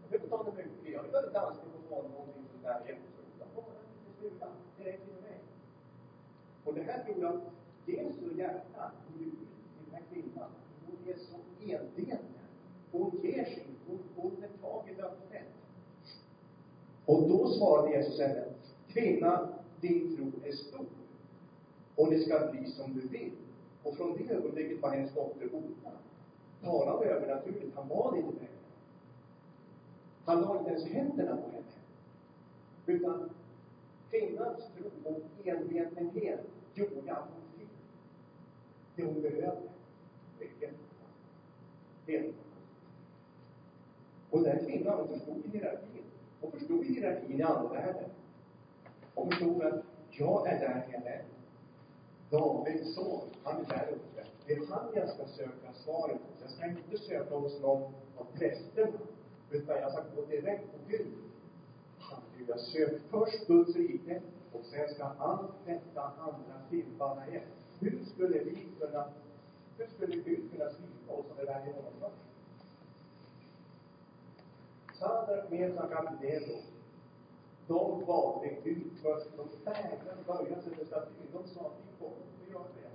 [0.00, 0.92] Jag behöver inte ha det mycket.
[0.94, 3.26] Jag behöver inte alls få någonting sånt där jättestort.
[3.36, 4.48] Utan bara en liten smula.
[4.76, 5.40] Det räcker med mig.
[6.64, 7.40] Och det här tror jag,
[7.86, 10.50] Jesu hjärta går ut till den här kvinnan.
[10.86, 12.46] Hon är så enveten.
[12.92, 13.66] Hon ger sig.
[13.86, 15.48] Hon håller tag i löftet.
[17.06, 18.44] Och då svarade Jesus henne,
[18.88, 19.48] kvinna,
[19.80, 20.86] din tro är stor.
[21.94, 23.32] Och det ska bli som du vill.
[23.86, 25.92] Och från det ögonblicket var hennes dotter botad.
[26.62, 28.52] Tala om övernaturligt, han var inte med henne.
[30.24, 31.62] Han la inte ens händerna på henne.
[32.86, 33.30] Utan
[34.10, 36.40] kvinnans tro och envetenhet
[36.74, 37.68] gjorde att hon fick
[38.96, 39.68] det hon behövde.
[40.40, 40.70] Mycket
[42.06, 42.34] helt
[44.30, 46.04] Och den kvinnan, hon förstod hierarkin.
[46.40, 48.10] Hon förstod hierarkin i andevärlden.
[49.14, 51.35] Hon förstod att jag är där nere.
[52.30, 54.24] Davids son, han är där uppe.
[54.46, 56.42] Det är han jag ska söka svaret hos.
[56.42, 57.82] Jag ska inte söka hos någon
[58.16, 58.98] av prästerna.
[59.50, 61.14] Utan jag ska gå direkt på Gud.
[61.98, 62.58] Halleluja.
[62.58, 67.42] Sök först Guds rike och sen ska allt detta andra tillfalla er.
[67.80, 69.08] Hur skulle vi kunna,
[69.78, 72.26] hur skulle Gud kunna svika oss om vi väljer honom först?
[74.98, 76.58] Sander, Mesa, Abednego,
[77.68, 79.26] de valde Gud först.
[79.36, 81.26] De vägrade böja sig för statyn.
[81.32, 82.90] De sa att vi kommer att göra det.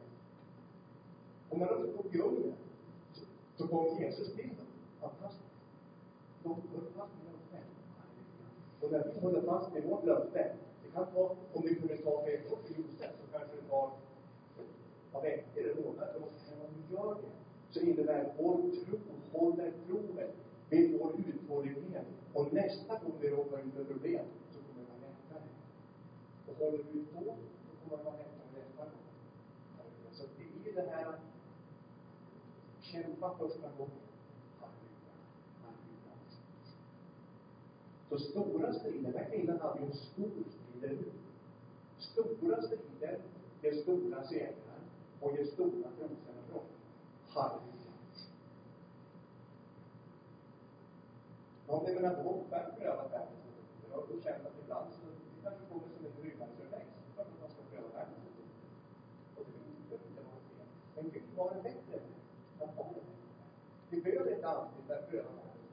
[1.49, 2.53] Och när de tog ungen
[3.13, 3.25] så,
[3.57, 4.67] så kom Jesus till dem.
[4.99, 5.55] Fantastiskt.
[6.43, 7.67] De höll fast vid löftet.
[8.81, 12.21] Och när vi håller fast vid vårt löfte, det kan ta, om det kunde ta
[12.25, 13.91] med år Josef, så kanske det tar
[15.13, 16.51] ett veckor eller månader oss.
[16.51, 17.29] Men om vi gör det,
[17.69, 18.97] så innebär det vår tro
[19.31, 20.35] håller provet.
[20.71, 22.05] med vår uthållighet.
[22.33, 25.49] Och nästa gång vi råkar ut för problem, så kommer det vara lättare.
[26.47, 27.35] Och håller vi på, då,
[27.89, 28.89] kommer man hämta lättare
[29.77, 30.13] nästa.
[30.17, 31.21] Så det är ju det här att
[32.81, 34.01] kämpa första gången.
[34.59, 35.13] Halleluja.
[35.63, 36.15] Halleluja.
[38.09, 40.43] Så stora strider, den här kvinnan hade ju en stor
[40.77, 41.11] strid.
[41.99, 43.21] Stora strider
[43.61, 44.79] ger stora segrar
[45.19, 46.71] och ger stora trosgenombrott.
[47.27, 47.71] Halleluja.
[51.71, 53.89] Ja, men jag menar, då själv prövat världens metoder.
[53.89, 56.37] Jag har känt att ibland så, det kanske kommer som en rygg
[57.15, 58.57] För att man ska pröva världens metoder.
[59.35, 59.51] Och det
[59.89, 60.67] behöver inte vara fel.
[61.01, 62.01] Men Gud har en bättre väg.
[62.59, 63.05] Han har en.
[63.89, 65.71] Vi behöver inte alltid där pröva världens.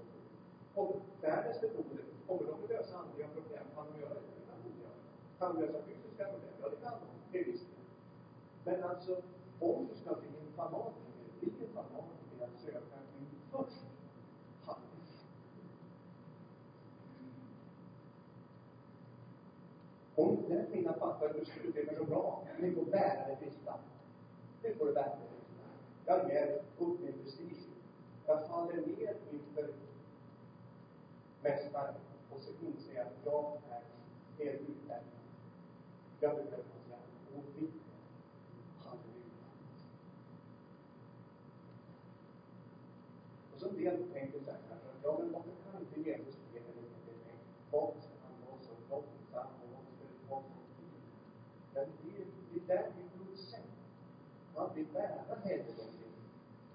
[0.74, 3.64] Om världens metoder, kommer de att lösa andliga problem?
[3.74, 4.20] Kan de göra det?
[4.48, 4.96] Kan de göra.
[5.38, 6.52] Kan de lösa fysiska problem?
[6.62, 7.38] Ja, det kan de.
[7.38, 7.66] Det visst.
[8.64, 9.22] Men alltså,
[9.60, 13.84] om du ska bli en fanatiker, bli en fanatiker att söka Gud först.
[20.14, 23.74] Om den kvinnan fattar ett beslut, det är så bra, ni får bära det kristna.
[24.62, 25.28] Nu får du bära det.
[26.06, 27.68] Jag ger upp min prestige.
[28.26, 29.74] Jag faller ner inför
[31.42, 31.94] Mästaren
[32.30, 33.82] och så inser jag att jag är
[34.44, 35.18] helt utlämnad.
[36.20, 37.96] Jag behöver hans hjälp och vittne.
[38.84, 39.48] Halleluja.
[43.52, 46.60] Och så en del tänker så här kanske, ja men varför kan inte Jesus ge
[46.60, 47.38] mig lite mer?
[47.70, 51.02] Varför ska han vara så långsam och varför ska det ta så tid?
[51.74, 53.70] Men det är, det är där vi Guds sätt.
[54.54, 55.18] Han vill bära.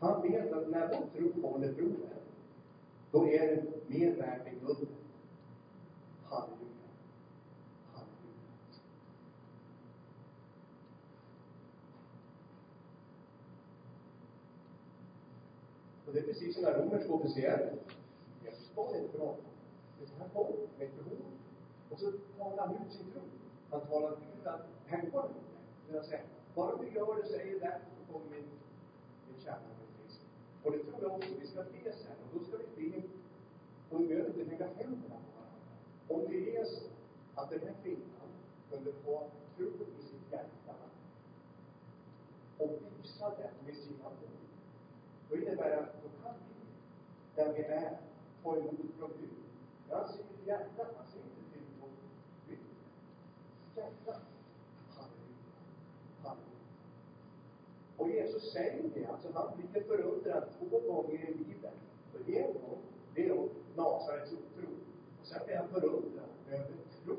[0.03, 2.09] Han vet att när vår tro håller proven,
[3.11, 4.89] då är det mer värt än guldet.
[6.23, 6.87] Halleluja.
[7.93, 8.43] Halleluja.
[16.07, 17.73] Och det är precis som när romerska officerare.
[18.43, 19.37] Jesus bad inte för någon.
[20.03, 21.25] Utan han kom med ett behov.
[21.89, 23.21] Och så talar han ut sin tro.
[23.69, 25.39] Han talar ut att här går det inte.
[25.87, 26.19] Men han
[26.55, 27.79] bara du gör det, säger det,
[28.13, 28.49] kommer min,
[29.27, 29.73] min kärna.
[30.63, 31.29] Och det tror jag också.
[31.39, 32.17] Vi ska be sen.
[32.23, 33.01] Och då ska vi be.
[33.89, 35.65] Och vi behöver inte lägga händerna på varandra.
[36.07, 36.85] Om det är så
[37.35, 38.29] att den här kvinnan
[38.69, 40.75] kunde få tro i sitt hjärta
[42.57, 44.49] och visa den med sina ord,
[45.29, 46.55] då innebär det att då kan vi,
[47.35, 47.97] där vi är,
[48.43, 49.29] ta emot från Gud.
[49.89, 51.89] Han ser hjärtat, han ser inte till vårt
[52.49, 52.65] yttre.
[53.75, 54.21] Hjärtat.
[54.95, 55.53] Halleluja.
[56.23, 56.53] Halleluja.
[58.03, 61.73] Och Jesus säger det, alltså han blir förundrad två gånger i Bibeln.
[62.11, 62.77] För en gång,
[63.15, 64.67] det är om Nasarets otro.
[65.21, 66.67] Och sen blir han förundrad över
[67.05, 67.15] tro.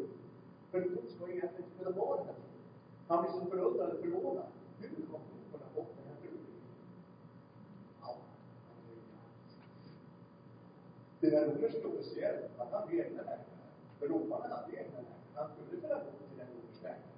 [0.70, 2.62] För Gud ska ju egentligen inte kunna vara den här tron.
[3.08, 4.46] Han blir så förundrad och förvånad.
[4.80, 6.38] Hur har Gud kunnat få den här tron?
[8.00, 8.16] Ja,
[11.20, 13.64] det Den där romerske officeren, att han blev egna läkare.
[13.98, 15.24] För romarna hade egna läkare.
[15.34, 17.14] Han skulle kunna gå till den romersk läkare.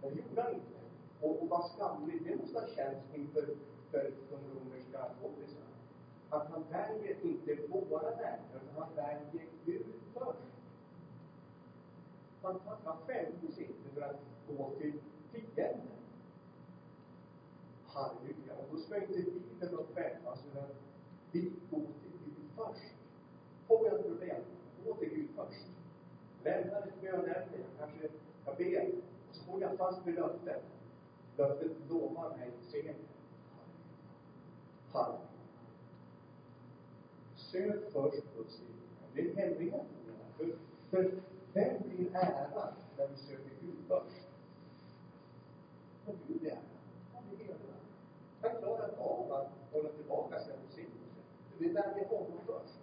[0.00, 0.75] Men det gjorde han inte.
[1.20, 3.46] Och, och vad skamligt det måste ha känts inför
[3.90, 5.66] för de romerska kompisarna.
[6.30, 10.38] Att han väljer inte våra vänner, utan han väljer Gud först.
[12.42, 14.92] Han, han, han skämdes inte för att gå till
[15.32, 15.80] fienden.
[17.86, 18.54] Halleluja.
[18.58, 20.68] Och då ska inte Bibeln och skämmas, utan
[21.32, 22.94] vi går till Gud först.
[23.68, 24.42] Får jag ett problem,
[24.84, 25.66] gå till Gud först.
[26.44, 28.08] Lämna ett bönämne, jag kanske,
[28.46, 28.92] jag ber,
[29.28, 30.62] och så håller jag fast vid löftet.
[31.36, 32.94] Löftet lovar mig seger.
[34.92, 35.26] Halleluja.
[37.34, 38.72] Sök först Guds rike.
[39.14, 39.86] Det är hemligheten.
[40.36, 40.58] För,
[40.90, 41.20] för
[41.52, 44.28] vem blir ärad när vi söker Gud först?
[46.06, 46.62] Och Gud är ärad.
[47.14, 47.82] Han blir hedrad.
[48.40, 51.20] Han klarar av att hålla tillbaka sin välsignelse.
[51.58, 52.78] Det är där vi har honom först.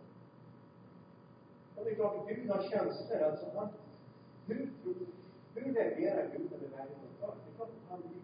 [1.76, 3.22] Och det är klart, Gud har känslor.
[3.22, 3.70] Alltså han,
[4.48, 4.96] hur, tror,
[5.54, 7.38] hur reagerar Gud när det väljer honom först?
[7.46, 8.23] Det är klart att han blir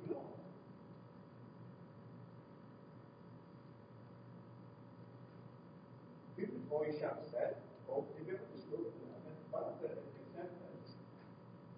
[6.69, 6.77] glad.
[6.77, 7.53] Gud har ju känslor.
[7.87, 10.75] Och det behöver inte stå upp det men bara för ett exempel.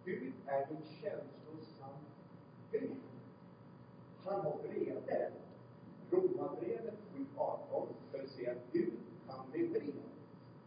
[0.06, 1.97] Gud är en känslosam
[2.71, 2.97] Gud.
[4.25, 5.32] Han har vrede.
[6.12, 6.97] Romarbrevet
[7.38, 8.93] 7.18 ska vi se att Gud
[9.27, 9.93] kan bli vred.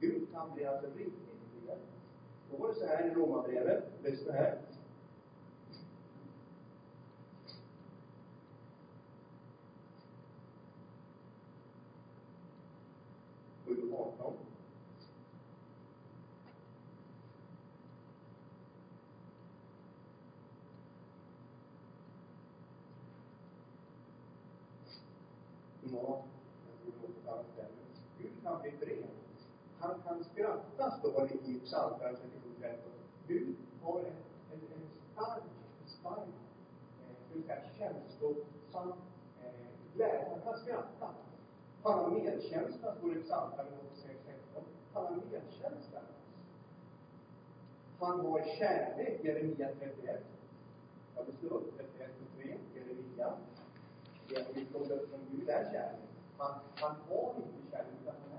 [0.00, 1.28] Gud kan bli alltså riktigt
[1.64, 1.78] vred.
[2.50, 4.58] Då var det så här i Romarbrevet, lyssna här.
[13.66, 14.34] Sju arton.
[25.92, 26.24] Ja,
[26.66, 27.68] jag tror det var på annat ställe.
[28.18, 29.04] Gud kan bli vred.
[29.78, 32.70] Han kan skratta, står det i Psaltaren 37.13.
[32.70, 32.92] Liksom
[33.26, 34.04] Gud har en,
[34.52, 35.42] en, en stark,
[35.82, 36.28] en stark,
[37.00, 38.92] eh, säga, känslosam
[39.42, 40.28] eh, glädje.
[40.30, 41.08] Han kan skratta.
[41.82, 44.60] Han har medkänsla, står det i Psaltaren 86.16.
[44.92, 46.00] Han har medkänsla.
[48.00, 50.24] Han har kärlek, Jeremia 31.
[51.16, 53.32] Jag vill slå upp 31 och 3, Jeremia.
[54.28, 56.00] Det är vi från från Gud är kärlek.
[56.38, 58.33] Han, han har inte kärlek, utan han.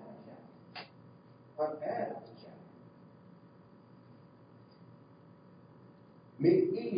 [1.58, 2.56] Han är alltså kärlek.
[6.38, 6.54] Med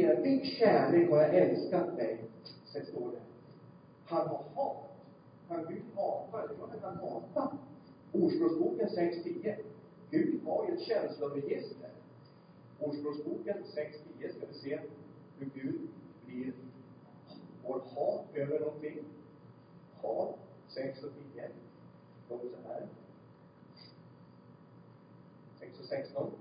[0.06, 2.24] evig kärlek har jag älskat dig,
[2.66, 3.22] så står det.
[4.06, 4.84] Han har hat.
[5.48, 6.48] Kan Gud hata?
[6.48, 7.58] Det är klart att han hatar.
[8.12, 9.56] Ordspråksboken 6.10.
[10.12, 11.90] Gud har ju ett känsloregister.
[12.80, 14.80] Ordspråksboken 6.10 ska vi se
[15.40, 15.80] hur Gud
[16.26, 16.54] blir
[17.66, 19.00] vår hat över någonting.
[20.02, 21.50] Hat, 6 och 10.
[22.26, 22.88] Står så här.
[25.84, 26.32] 16.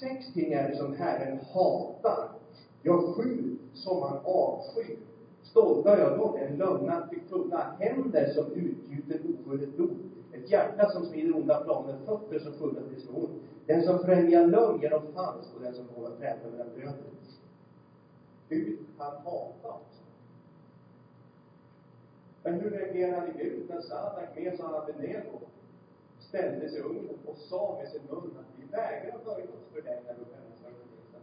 [0.00, 2.28] Sex ting är det som Herren hatar.
[2.82, 4.96] Ja, sju som han avskyr.
[5.42, 9.96] Stolta ögon, en lögnaktig tunga, händer som utgjuter oskyldigt blod,
[10.32, 13.28] ett hjärta som smider onda planer, fötter som fulla till slå
[13.66, 16.94] den som främjar lögn genom falskt och den som håller träta mellan bröder.
[18.48, 20.00] Gud, han hatar oss.
[22.42, 25.40] Men hur reagerade Gud när Sadak, med och Abednego
[26.20, 30.02] ställde sig upp och sa med sin mun att vi vägrar böja oss för dig
[30.06, 31.20] när du rensar undervisar.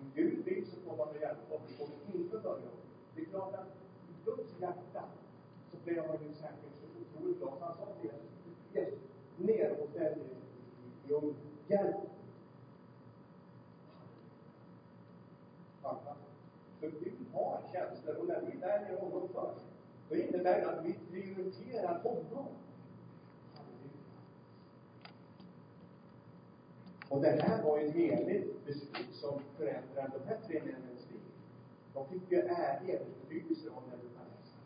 [0.00, 1.62] Om Gud vill så får man hjälp och oss.
[1.68, 2.70] Vi kommer inte börja.
[3.14, 3.68] Det är klart att
[4.10, 5.04] i Guds hjärta
[5.70, 7.52] så blev han ju särskilt så otroligt glad.
[7.60, 8.10] Han sa till
[8.72, 8.98] Jesus,
[9.36, 10.28] ner och ställ dig
[11.08, 11.34] i ugnen.
[11.68, 11.96] Hjälp
[15.82, 16.28] Fantastiskt.
[16.80, 19.66] Så Gud har känslor och när vi väljer honom först,
[20.08, 22.48] då innebär det att vi prioriterar honom.
[27.08, 31.20] Och det här var ju ett heligt beslut som förändrade de här tre männens liv.
[31.94, 34.60] De fick ju ärlighet och betydelse av Nebukadnessar.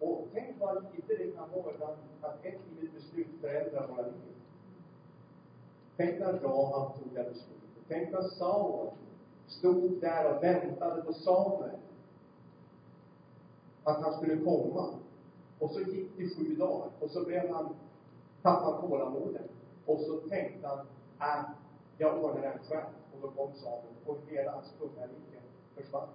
[0.00, 4.34] Och tänk vad lite det kan vara ibland att ett litet beslut förändrar våra liv.
[5.96, 7.84] Tänk när Rahab tog det beslutet.
[7.88, 8.90] Tänk när Saul
[9.46, 11.76] stod där och väntade på Samuel.
[13.84, 14.94] Att han skulle komma.
[15.58, 17.74] Och så gick det sju dagar och så blev han,
[18.42, 19.50] tappade tålamodet.
[19.86, 20.86] Och så tänkte han,
[21.18, 21.46] att
[21.98, 22.94] jag ordnar den själv.
[23.12, 25.40] Och då kom sabeln och hela hans kungarike
[25.74, 26.08] försvann.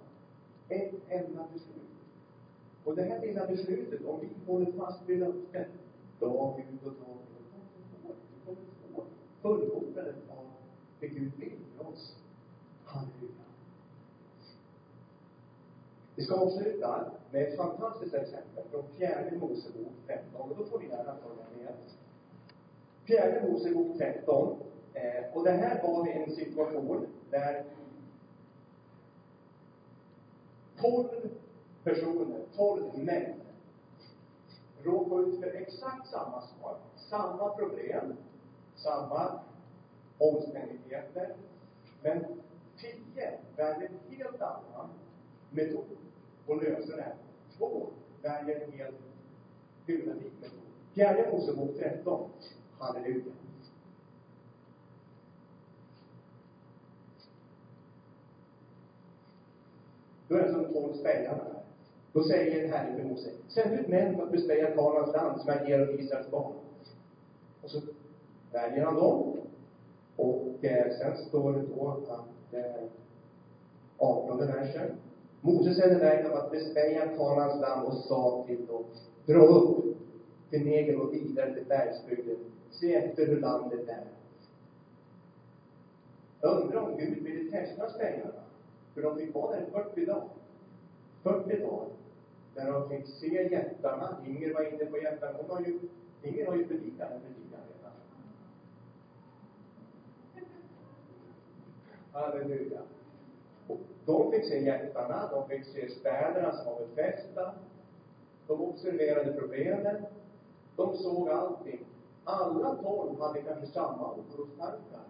[0.68, 1.88] Ett enda beslut.
[2.84, 5.68] Och det här lilla beslutet, om vi håller fast vid löftet,
[6.20, 8.14] dag ut och dag in, då kommer vi få,
[8.44, 9.12] vi kommer med
[9.42, 10.44] fullbordandet av
[11.00, 12.16] det Gud vill för oss.
[12.84, 13.48] Halleluja.
[16.14, 20.88] Vi ska avsluta med ett fantastiskt exempel från fjärde Mosebok 13, och då får ni
[20.88, 21.74] gärna följa med.
[23.04, 24.58] Fjärde Mosebok 13,
[24.98, 27.64] eh, och det här var en situation där
[30.80, 31.30] tolv
[31.84, 33.34] personer, tolv män,
[34.82, 36.80] råkade ut för exakt samma sak,
[37.10, 38.16] samma problem,
[38.76, 39.40] samma
[40.18, 41.34] omständigheter,
[42.02, 42.24] men
[42.80, 44.90] 10 väljer en helt annan
[45.50, 45.84] metod
[46.48, 47.14] att lösa det här.
[47.58, 47.86] Två
[48.22, 48.96] väljer en helt
[49.88, 50.58] unik metod.
[50.94, 52.30] Fjärde Mosebok 13.
[52.78, 53.32] Halleluja.
[60.28, 61.44] Då är det som tolv spejarna.
[62.12, 65.68] Då säger Herren till Mose, sänd ut män för att bespeja Kanaans land som jag
[65.68, 66.52] ger åt Israels barn.
[67.62, 67.80] Och så
[68.52, 69.36] väljer han dem.
[70.16, 72.88] Och eh, sen står det då att, eh,
[73.98, 74.90] 18 versen.
[75.40, 78.84] Mose sände iväg dem att bespeja Kanaans land och sa till dem,
[79.26, 79.84] dra upp
[80.50, 82.36] till Negev och vidare till bergsbygden.
[82.70, 84.04] Se efter hur landet är.
[86.40, 88.47] Jag undrar om Gud ville testa spejarna.
[88.98, 90.28] För de fick vara där i 40 dagar.
[91.22, 91.88] 40 dagar.
[92.54, 94.16] Där de fick se jättarna.
[94.26, 95.38] Inger var inne på jättarna.
[95.38, 95.78] Hon har ju,
[96.22, 97.92] Inger har ju predikat en predikan redan.
[102.12, 102.80] Halleluja.
[103.68, 107.54] Och de fick se jättarna, de fick se städerna som var befästa.
[108.46, 110.06] De observerade problemen.
[110.76, 111.84] De såg allting.
[112.24, 115.07] Alla tolv hade kanske samma orostankar.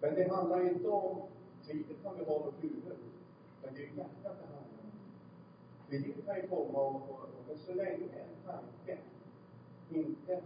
[0.00, 1.22] Men det handlar ju inte om,
[1.66, 2.98] tvivel som vi har något huvud,
[3.62, 4.90] men det är ju hjärtat det handlar om.
[5.88, 8.98] Tvivel kan ju komma och, och, och men så länge en tanke
[9.90, 10.42] inte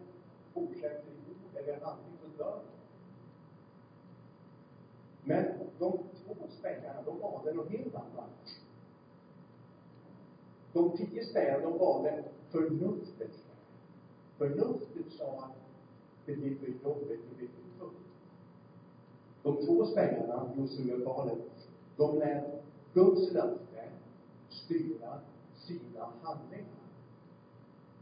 [0.55, 2.81] fortsätter i ord eller handling så dör den.
[5.25, 5.45] Men
[5.79, 8.61] de två spejarna, de valde något helt annat.
[10.73, 13.45] De tio spejarna, de valde förnuftet.
[14.39, 15.57] Förnuftet sa att
[16.27, 17.60] det blir för jobbigt, det blir för.
[19.43, 21.39] De två strängarna, de som gör valet,
[21.97, 22.45] de lät
[22.95, 23.89] Guds löfte
[24.49, 25.21] styra
[25.55, 26.67] sina handlingar.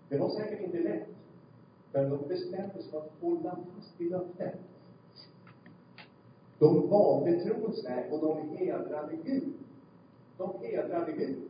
[0.09, 1.09] Det var säkert inte lätt,
[1.93, 4.55] men de bestämde sig för att hålla fast vid löftet.
[6.59, 9.53] De valde trons väg och de hedrade Gud.
[10.37, 11.49] De hedrade Gud.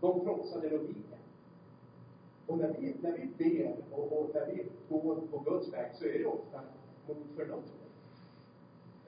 [0.00, 1.18] De trotsade logiken.
[2.46, 6.04] Och när vi, när vi ber och, och när vi går på Guds väg så
[6.04, 6.60] är det ofta
[7.06, 7.77] mot förnuftet.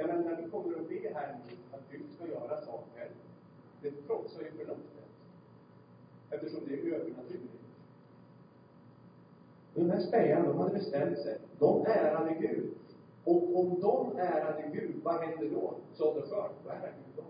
[0.00, 3.10] Jag menar, när du kommer och ber här nu att Gud ska göra saker,
[3.82, 5.08] det trotsar ju förnuftet.
[6.30, 7.64] Eftersom det är övernaturligt.
[9.74, 11.38] De här spejarna, de hade bestämt sig.
[11.58, 12.74] De ärade Gud.
[13.24, 15.74] Och om de ärade Gud, vad hände då?
[15.94, 16.50] Sådd och skörd.
[16.64, 17.24] Vad ärade Gud då?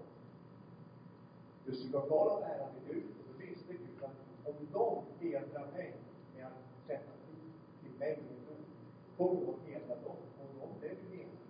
[1.64, 3.05] Josua Kalab ärade Gud.
[3.18, 5.95] Och då visste Gud att om de hedrar mig
[6.37, 8.66] med att sätta till mig med ett ord,
[9.16, 10.16] kommer jag att hedra dem.
[10.41, 11.41] Och de blev ju hedrade.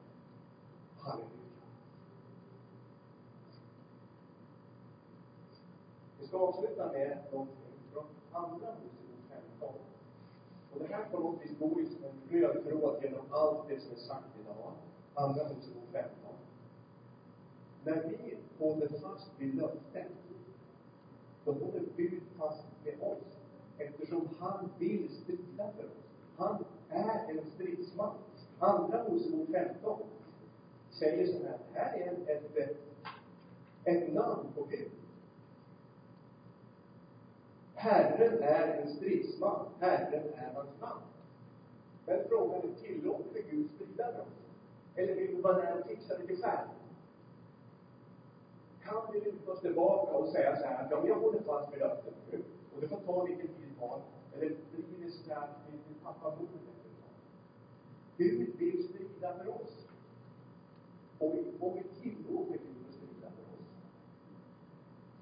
[1.10, 1.30] Halleluja.
[6.20, 7.56] Vi ska avsluta med någonting
[7.92, 9.68] från Andra Mosebok 15.
[10.72, 13.80] Och det här på något vis går ju som en röd tråd genom allt det
[13.80, 14.72] som är sagt idag.
[15.14, 16.10] Andra Mosebok 15.
[17.84, 20.12] När vi håller fast vid löftet,
[21.44, 23.38] då håller Gud fast med oss.
[23.78, 26.04] Eftersom han vill strida för oss.
[26.36, 28.14] Han är en stridsman.
[28.58, 29.98] Andra Mosebok 15
[31.00, 32.76] säger så här, det här är ett, ett,
[33.84, 34.90] ett namn på Gud.
[37.74, 41.02] Herren är en stridsman, Herren är hans namn.
[42.06, 44.26] Men frågan är, tillåter vi Gud strida med oss?
[44.94, 46.68] Eller vill vi vara där och fixa lite själv?
[48.82, 51.72] Kan vi luta oss tillbaka och säga så här, att ja, men jag håller fast
[51.72, 52.42] vid löftet nu,
[52.74, 54.00] och det får ta vilken tid det tar.
[54.34, 57.14] Eller blir det så här att pappa vi tappar modet efter ett tag?
[58.16, 59.89] Gud vill strida för oss.
[61.22, 63.68] Om vi, om vi tillåter Gud att strida för oss.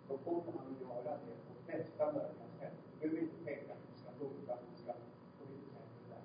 [0.09, 2.72] Då kommer han att göra det på bästa möjliga sätt.
[2.92, 4.92] Du behöver inte tänka att du ska dumpa att du ska
[5.38, 6.24] på vilket sätt där.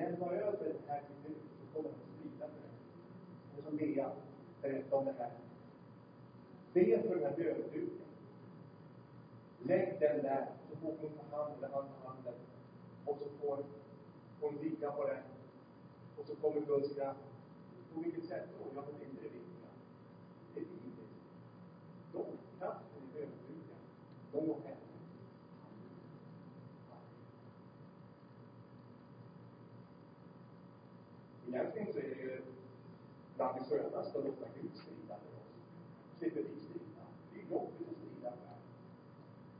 [0.00, 2.74] Lämna över det här till Gud, så kommer han att strida för dig.
[3.56, 4.10] Och som Bea
[4.62, 5.32] berättade om det här.
[6.72, 8.06] Be för den här dövduken.
[9.62, 12.34] Lägg den där, så får hon ta hand eller han ta handen.
[13.04, 13.64] Och så får
[14.40, 15.22] hon ligga på den.
[16.18, 17.35] Och så kommer Guds kraft.
[17.96, 18.64] På vilket sätt då?
[18.74, 19.70] Ja, det är inte det viktiga.
[20.54, 21.10] Det är livet.
[22.12, 22.24] De,
[22.58, 23.78] kraften i dövduken,
[24.32, 24.76] de går hem.
[31.48, 32.42] Egentligen så är det ju
[33.36, 35.54] bland det skönaste att låta Gud strida för oss.
[36.18, 37.02] Slipper vi strida.
[37.32, 38.62] Det är jobbigt att strida själv.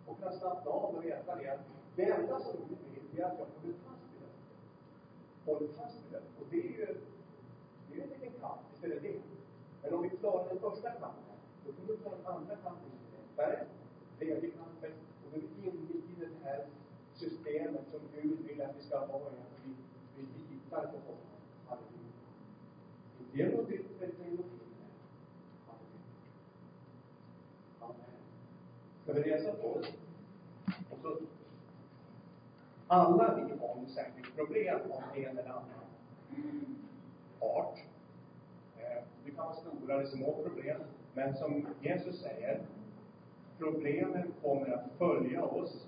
[0.06, 1.60] Och kunna slappna av och veta det att
[1.96, 5.52] det enda som Gud vill är att jag håller fast vid det.
[5.52, 6.22] Håller fast vid det.
[6.40, 6.96] Och det är ju,
[7.88, 8.40] det är ju en liten
[8.86, 9.20] är det det.
[9.82, 13.64] Men om vi klarar den första kampen, då kan vi ta den andra kampen lättare.
[14.18, 14.92] Tredje kampen,
[15.24, 16.66] och då är vi inne i det här
[17.14, 19.74] systemet som Gud vill att vi ska ha i, att vi,
[20.16, 21.30] vi litar på honom.
[21.68, 22.12] Halleluja.
[23.20, 24.86] Inte genom något yttre, utan genom inre.
[25.66, 26.06] Halleluja.
[27.80, 28.16] Amen.
[29.02, 29.92] Ska vi resa på oss?
[30.90, 31.18] Och så
[32.88, 35.86] alla vi har ju säkert problem av en eller annan
[37.40, 37.78] art.
[39.36, 40.80] Det kan vara stora eller små problem.
[41.14, 42.60] Men som Jesus säger,
[43.58, 45.86] problemen kommer att följa oss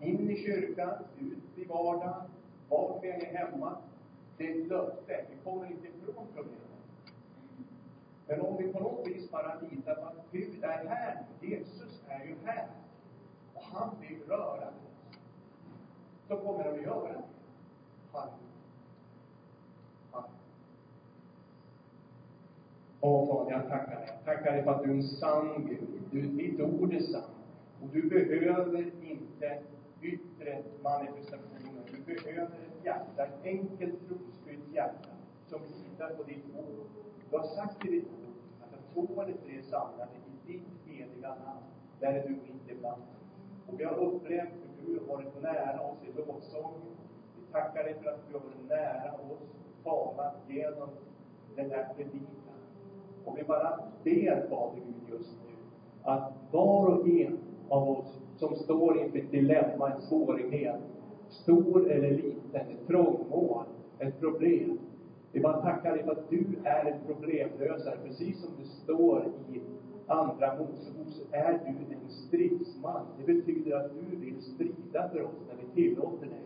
[0.00, 2.22] in i kyrkan, ut i vardagen,
[2.68, 3.76] vart vi än är hemma.
[4.36, 5.24] Det är ett löfte.
[5.30, 6.58] Vi kommer inte ifrån problemen.
[8.26, 12.24] Men om vi på något vis bara litar på att Gud är här, Jesus är
[12.24, 12.66] ju här,
[13.54, 15.18] och han vill röra oss,
[16.28, 17.22] Då kommer han att göra det.
[18.12, 18.47] Halleluja.
[23.00, 23.46] Avtal.
[23.50, 24.08] Jag tackar dig.
[24.08, 25.88] Jag tackar dig för att du är en sann Gud.
[26.10, 27.26] Du, ditt ord är sant.
[27.82, 29.58] Och du behöver inte
[30.02, 31.82] yttre manifestationer.
[31.90, 35.10] Du behöver ett hjärta, ett enkelt trosfyllt hjärta,
[35.46, 36.86] som litar på ditt ord.
[37.30, 40.10] Du har sagt i ditt ord att när två eller tre samlade
[40.46, 41.64] i ditt heliga namn,
[42.00, 43.02] där är du mitt ibland.
[43.66, 46.96] Och vi har upplevt hur du har varit nära oss i lovsången.
[47.36, 50.88] Vi tackar dig för att du har varit nära oss och talat genom
[51.56, 52.47] den här predikan.
[53.28, 55.54] Och vi bara ber, Fader Gud, just nu,
[56.02, 60.80] att var och en av oss som står inför ett dilemma, en svårighet,
[61.28, 63.64] stor eller liten, ett trångmål,
[63.98, 64.78] ett problem.
[65.32, 69.60] Vi bara tackar dig för att du är en problemlösare, precis som det står i
[70.06, 73.06] Andra Mosebok, så är du en stridsman.
[73.18, 76.42] Det betyder att du vill strida för oss när vi tillåter dig.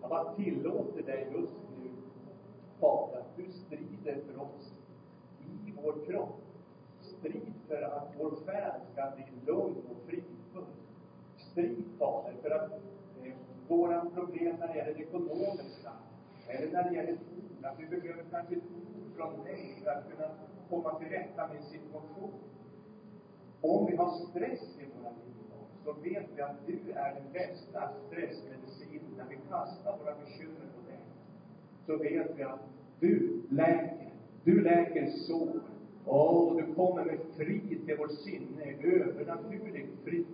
[0.00, 1.90] Jag bara tillåter dig just nu,
[2.80, 4.69] Fader, att du strider för oss
[5.82, 6.40] vår kropp.
[7.00, 10.74] Strid för att vår själ ska bli lugn och fridfull.
[11.36, 12.72] Strid, Fader, för att
[13.22, 13.32] eh,
[13.68, 15.92] våra problem när det gäller det ekonomiska,
[16.48, 20.10] eller när det gäller ord, att vi behöver kanske ett ord från dig för att
[20.10, 20.28] kunna
[20.70, 22.32] komma till rätta med en situation.
[23.60, 25.30] Om vi har stress i våra liv,
[25.84, 29.14] så vet vi att du är den bästa stressmedicinen.
[29.16, 31.00] När vi kastar våra bekymmer på dig,
[31.86, 32.60] så vet vi att
[33.00, 34.09] du läker.
[34.44, 35.60] Du läker sår.
[36.06, 40.26] Åh, du kommer med frid till vårt sinne, övernaturligt frid.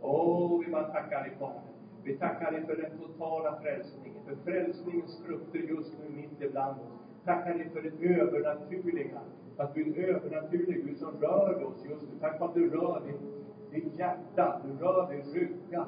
[0.00, 1.60] Åh, vi bara tackar dig, Fader.
[2.04, 6.92] Vi tackar dig för den totala frälsningen, för frälsningens frukter just nu mitt ibland oss.
[7.24, 9.20] Tackar dig för det övernaturliga,
[9.56, 12.18] att du är en övernaturlig Gud som rör oss just nu.
[12.20, 15.86] Tack för att du rör ditt, ditt hjärta, du rör din rygga.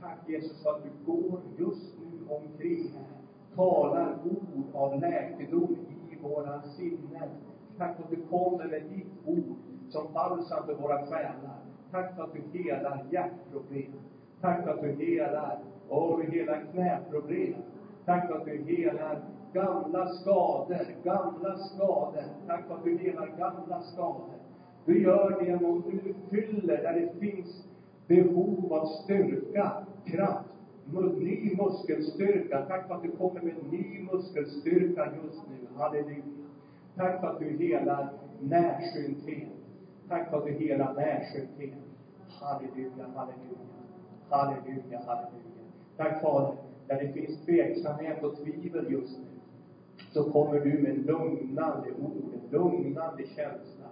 [0.00, 3.06] Tack Jesus för att du går just nu omkring här,
[3.56, 5.76] talar ord av läkedom
[6.16, 7.28] i våra sinnen.
[7.78, 9.56] Tack för att du kommer med ditt ord
[9.88, 11.58] som balsam för våra själar.
[11.90, 13.92] Tack för att du helar hjärtproblem.
[14.40, 15.58] Tack för att du helar,
[15.88, 17.54] och du helar knäproblem.
[18.04, 19.20] Tack för att du helar
[19.52, 22.24] gamla skador, gamla skador.
[22.46, 24.34] Tack för att du helar gamla skador.
[24.84, 27.66] Du gör det genom att du fyller där det finns
[28.06, 29.72] behov av styrka,
[30.04, 30.55] kraft,
[30.92, 32.62] ny muskelstyrka.
[32.68, 35.66] Tack för att du kommer med ny muskelstyrka just nu.
[35.76, 36.22] Halleluja.
[36.96, 39.48] Tack för att du helar närsynthet.
[40.08, 41.78] Tack för att du helar närsynthet.
[42.28, 43.56] Halleluja, halleluja.
[44.28, 45.46] Halleluja, halleluja.
[45.96, 46.56] Tack Fader,
[46.86, 49.24] där det finns tveksamhet och tvivel just nu,
[50.12, 53.86] så kommer du med lugnande ord, en lugnande känsla.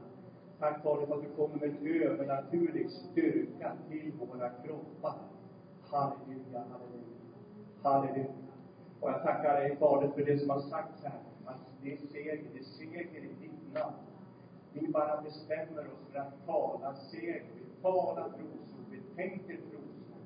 [0.58, 5.14] Tack Fader för att du kommer med en övernaturlig styrka till våra kroppar.
[5.90, 7.04] Halleluja, halleluja,
[7.82, 8.26] halleluja.
[9.00, 11.20] Och jag tackar dig Fader för det som har sagts här.
[11.44, 13.94] Att det är seger, det är seger i ditt namn.
[14.72, 17.42] Vi bara bestämmer oss för att tala seger.
[17.54, 20.24] Vi talar trosord, vi tänker trosord.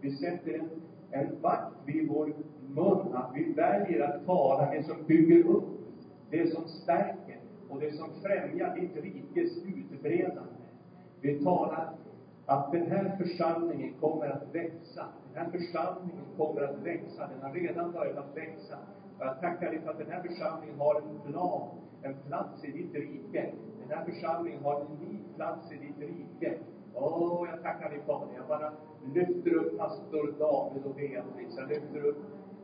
[0.00, 0.70] Vi sätter en,
[1.10, 2.32] en vakt vid vår
[2.74, 5.64] mun, att vi väljer att tala det som bygger upp,
[6.30, 10.52] det som stärker och det som främjar ditt rikes utbredande.
[11.20, 11.92] Vi talar
[12.46, 15.04] att den här församlingen kommer att växa.
[15.34, 17.26] Den här församlingen kommer att växa.
[17.26, 18.76] Den har redan börjat att växa.
[19.18, 21.68] Och jag tackar dig för att den här församlingen har en plan,
[22.02, 23.50] en plats i ditt rike.
[23.80, 26.58] Den här församlingen har en unik plats i ditt rike.
[26.94, 28.34] Åh, jag tackar dig Fader.
[28.36, 28.72] Jag bara
[29.14, 31.56] lyfter upp pastor David och Beatrice.
[31.56, 32.16] Jag lyfter upp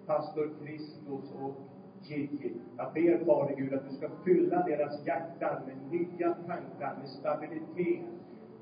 [0.06, 1.54] pastor Kristus och
[2.02, 2.52] Gigi.
[2.76, 8.02] Jag ber Fader Gud att du ska fylla deras hjärtan med nya tankar, med stabilitet,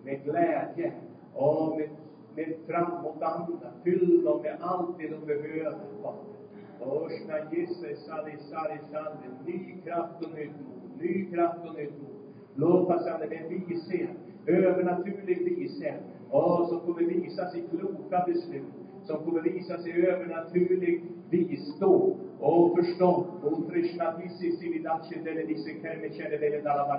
[0.04, 0.92] med glädje
[1.34, 1.88] och med,
[2.36, 3.70] med framåtanda.
[3.84, 6.38] Fyll dem med allt det de behöver, Fader.
[6.80, 9.28] Oshna Jesus, Sali Sari Sande.
[9.46, 11.02] Ny kraft och nytt mod.
[11.02, 12.16] Ny kraft och nytt mod.
[12.54, 14.10] Låt Sande med vishet.
[14.46, 16.00] Övernaturlig vishet.
[16.30, 18.64] Åh, som kommer visas i kloka beslut.
[19.04, 23.26] Som kommer visas i övernaturlig visdom och förstånd.
[23.42, 26.96] Och Krishna Disi Sividachi Dele Disi Kerme kere, Dele Dalabara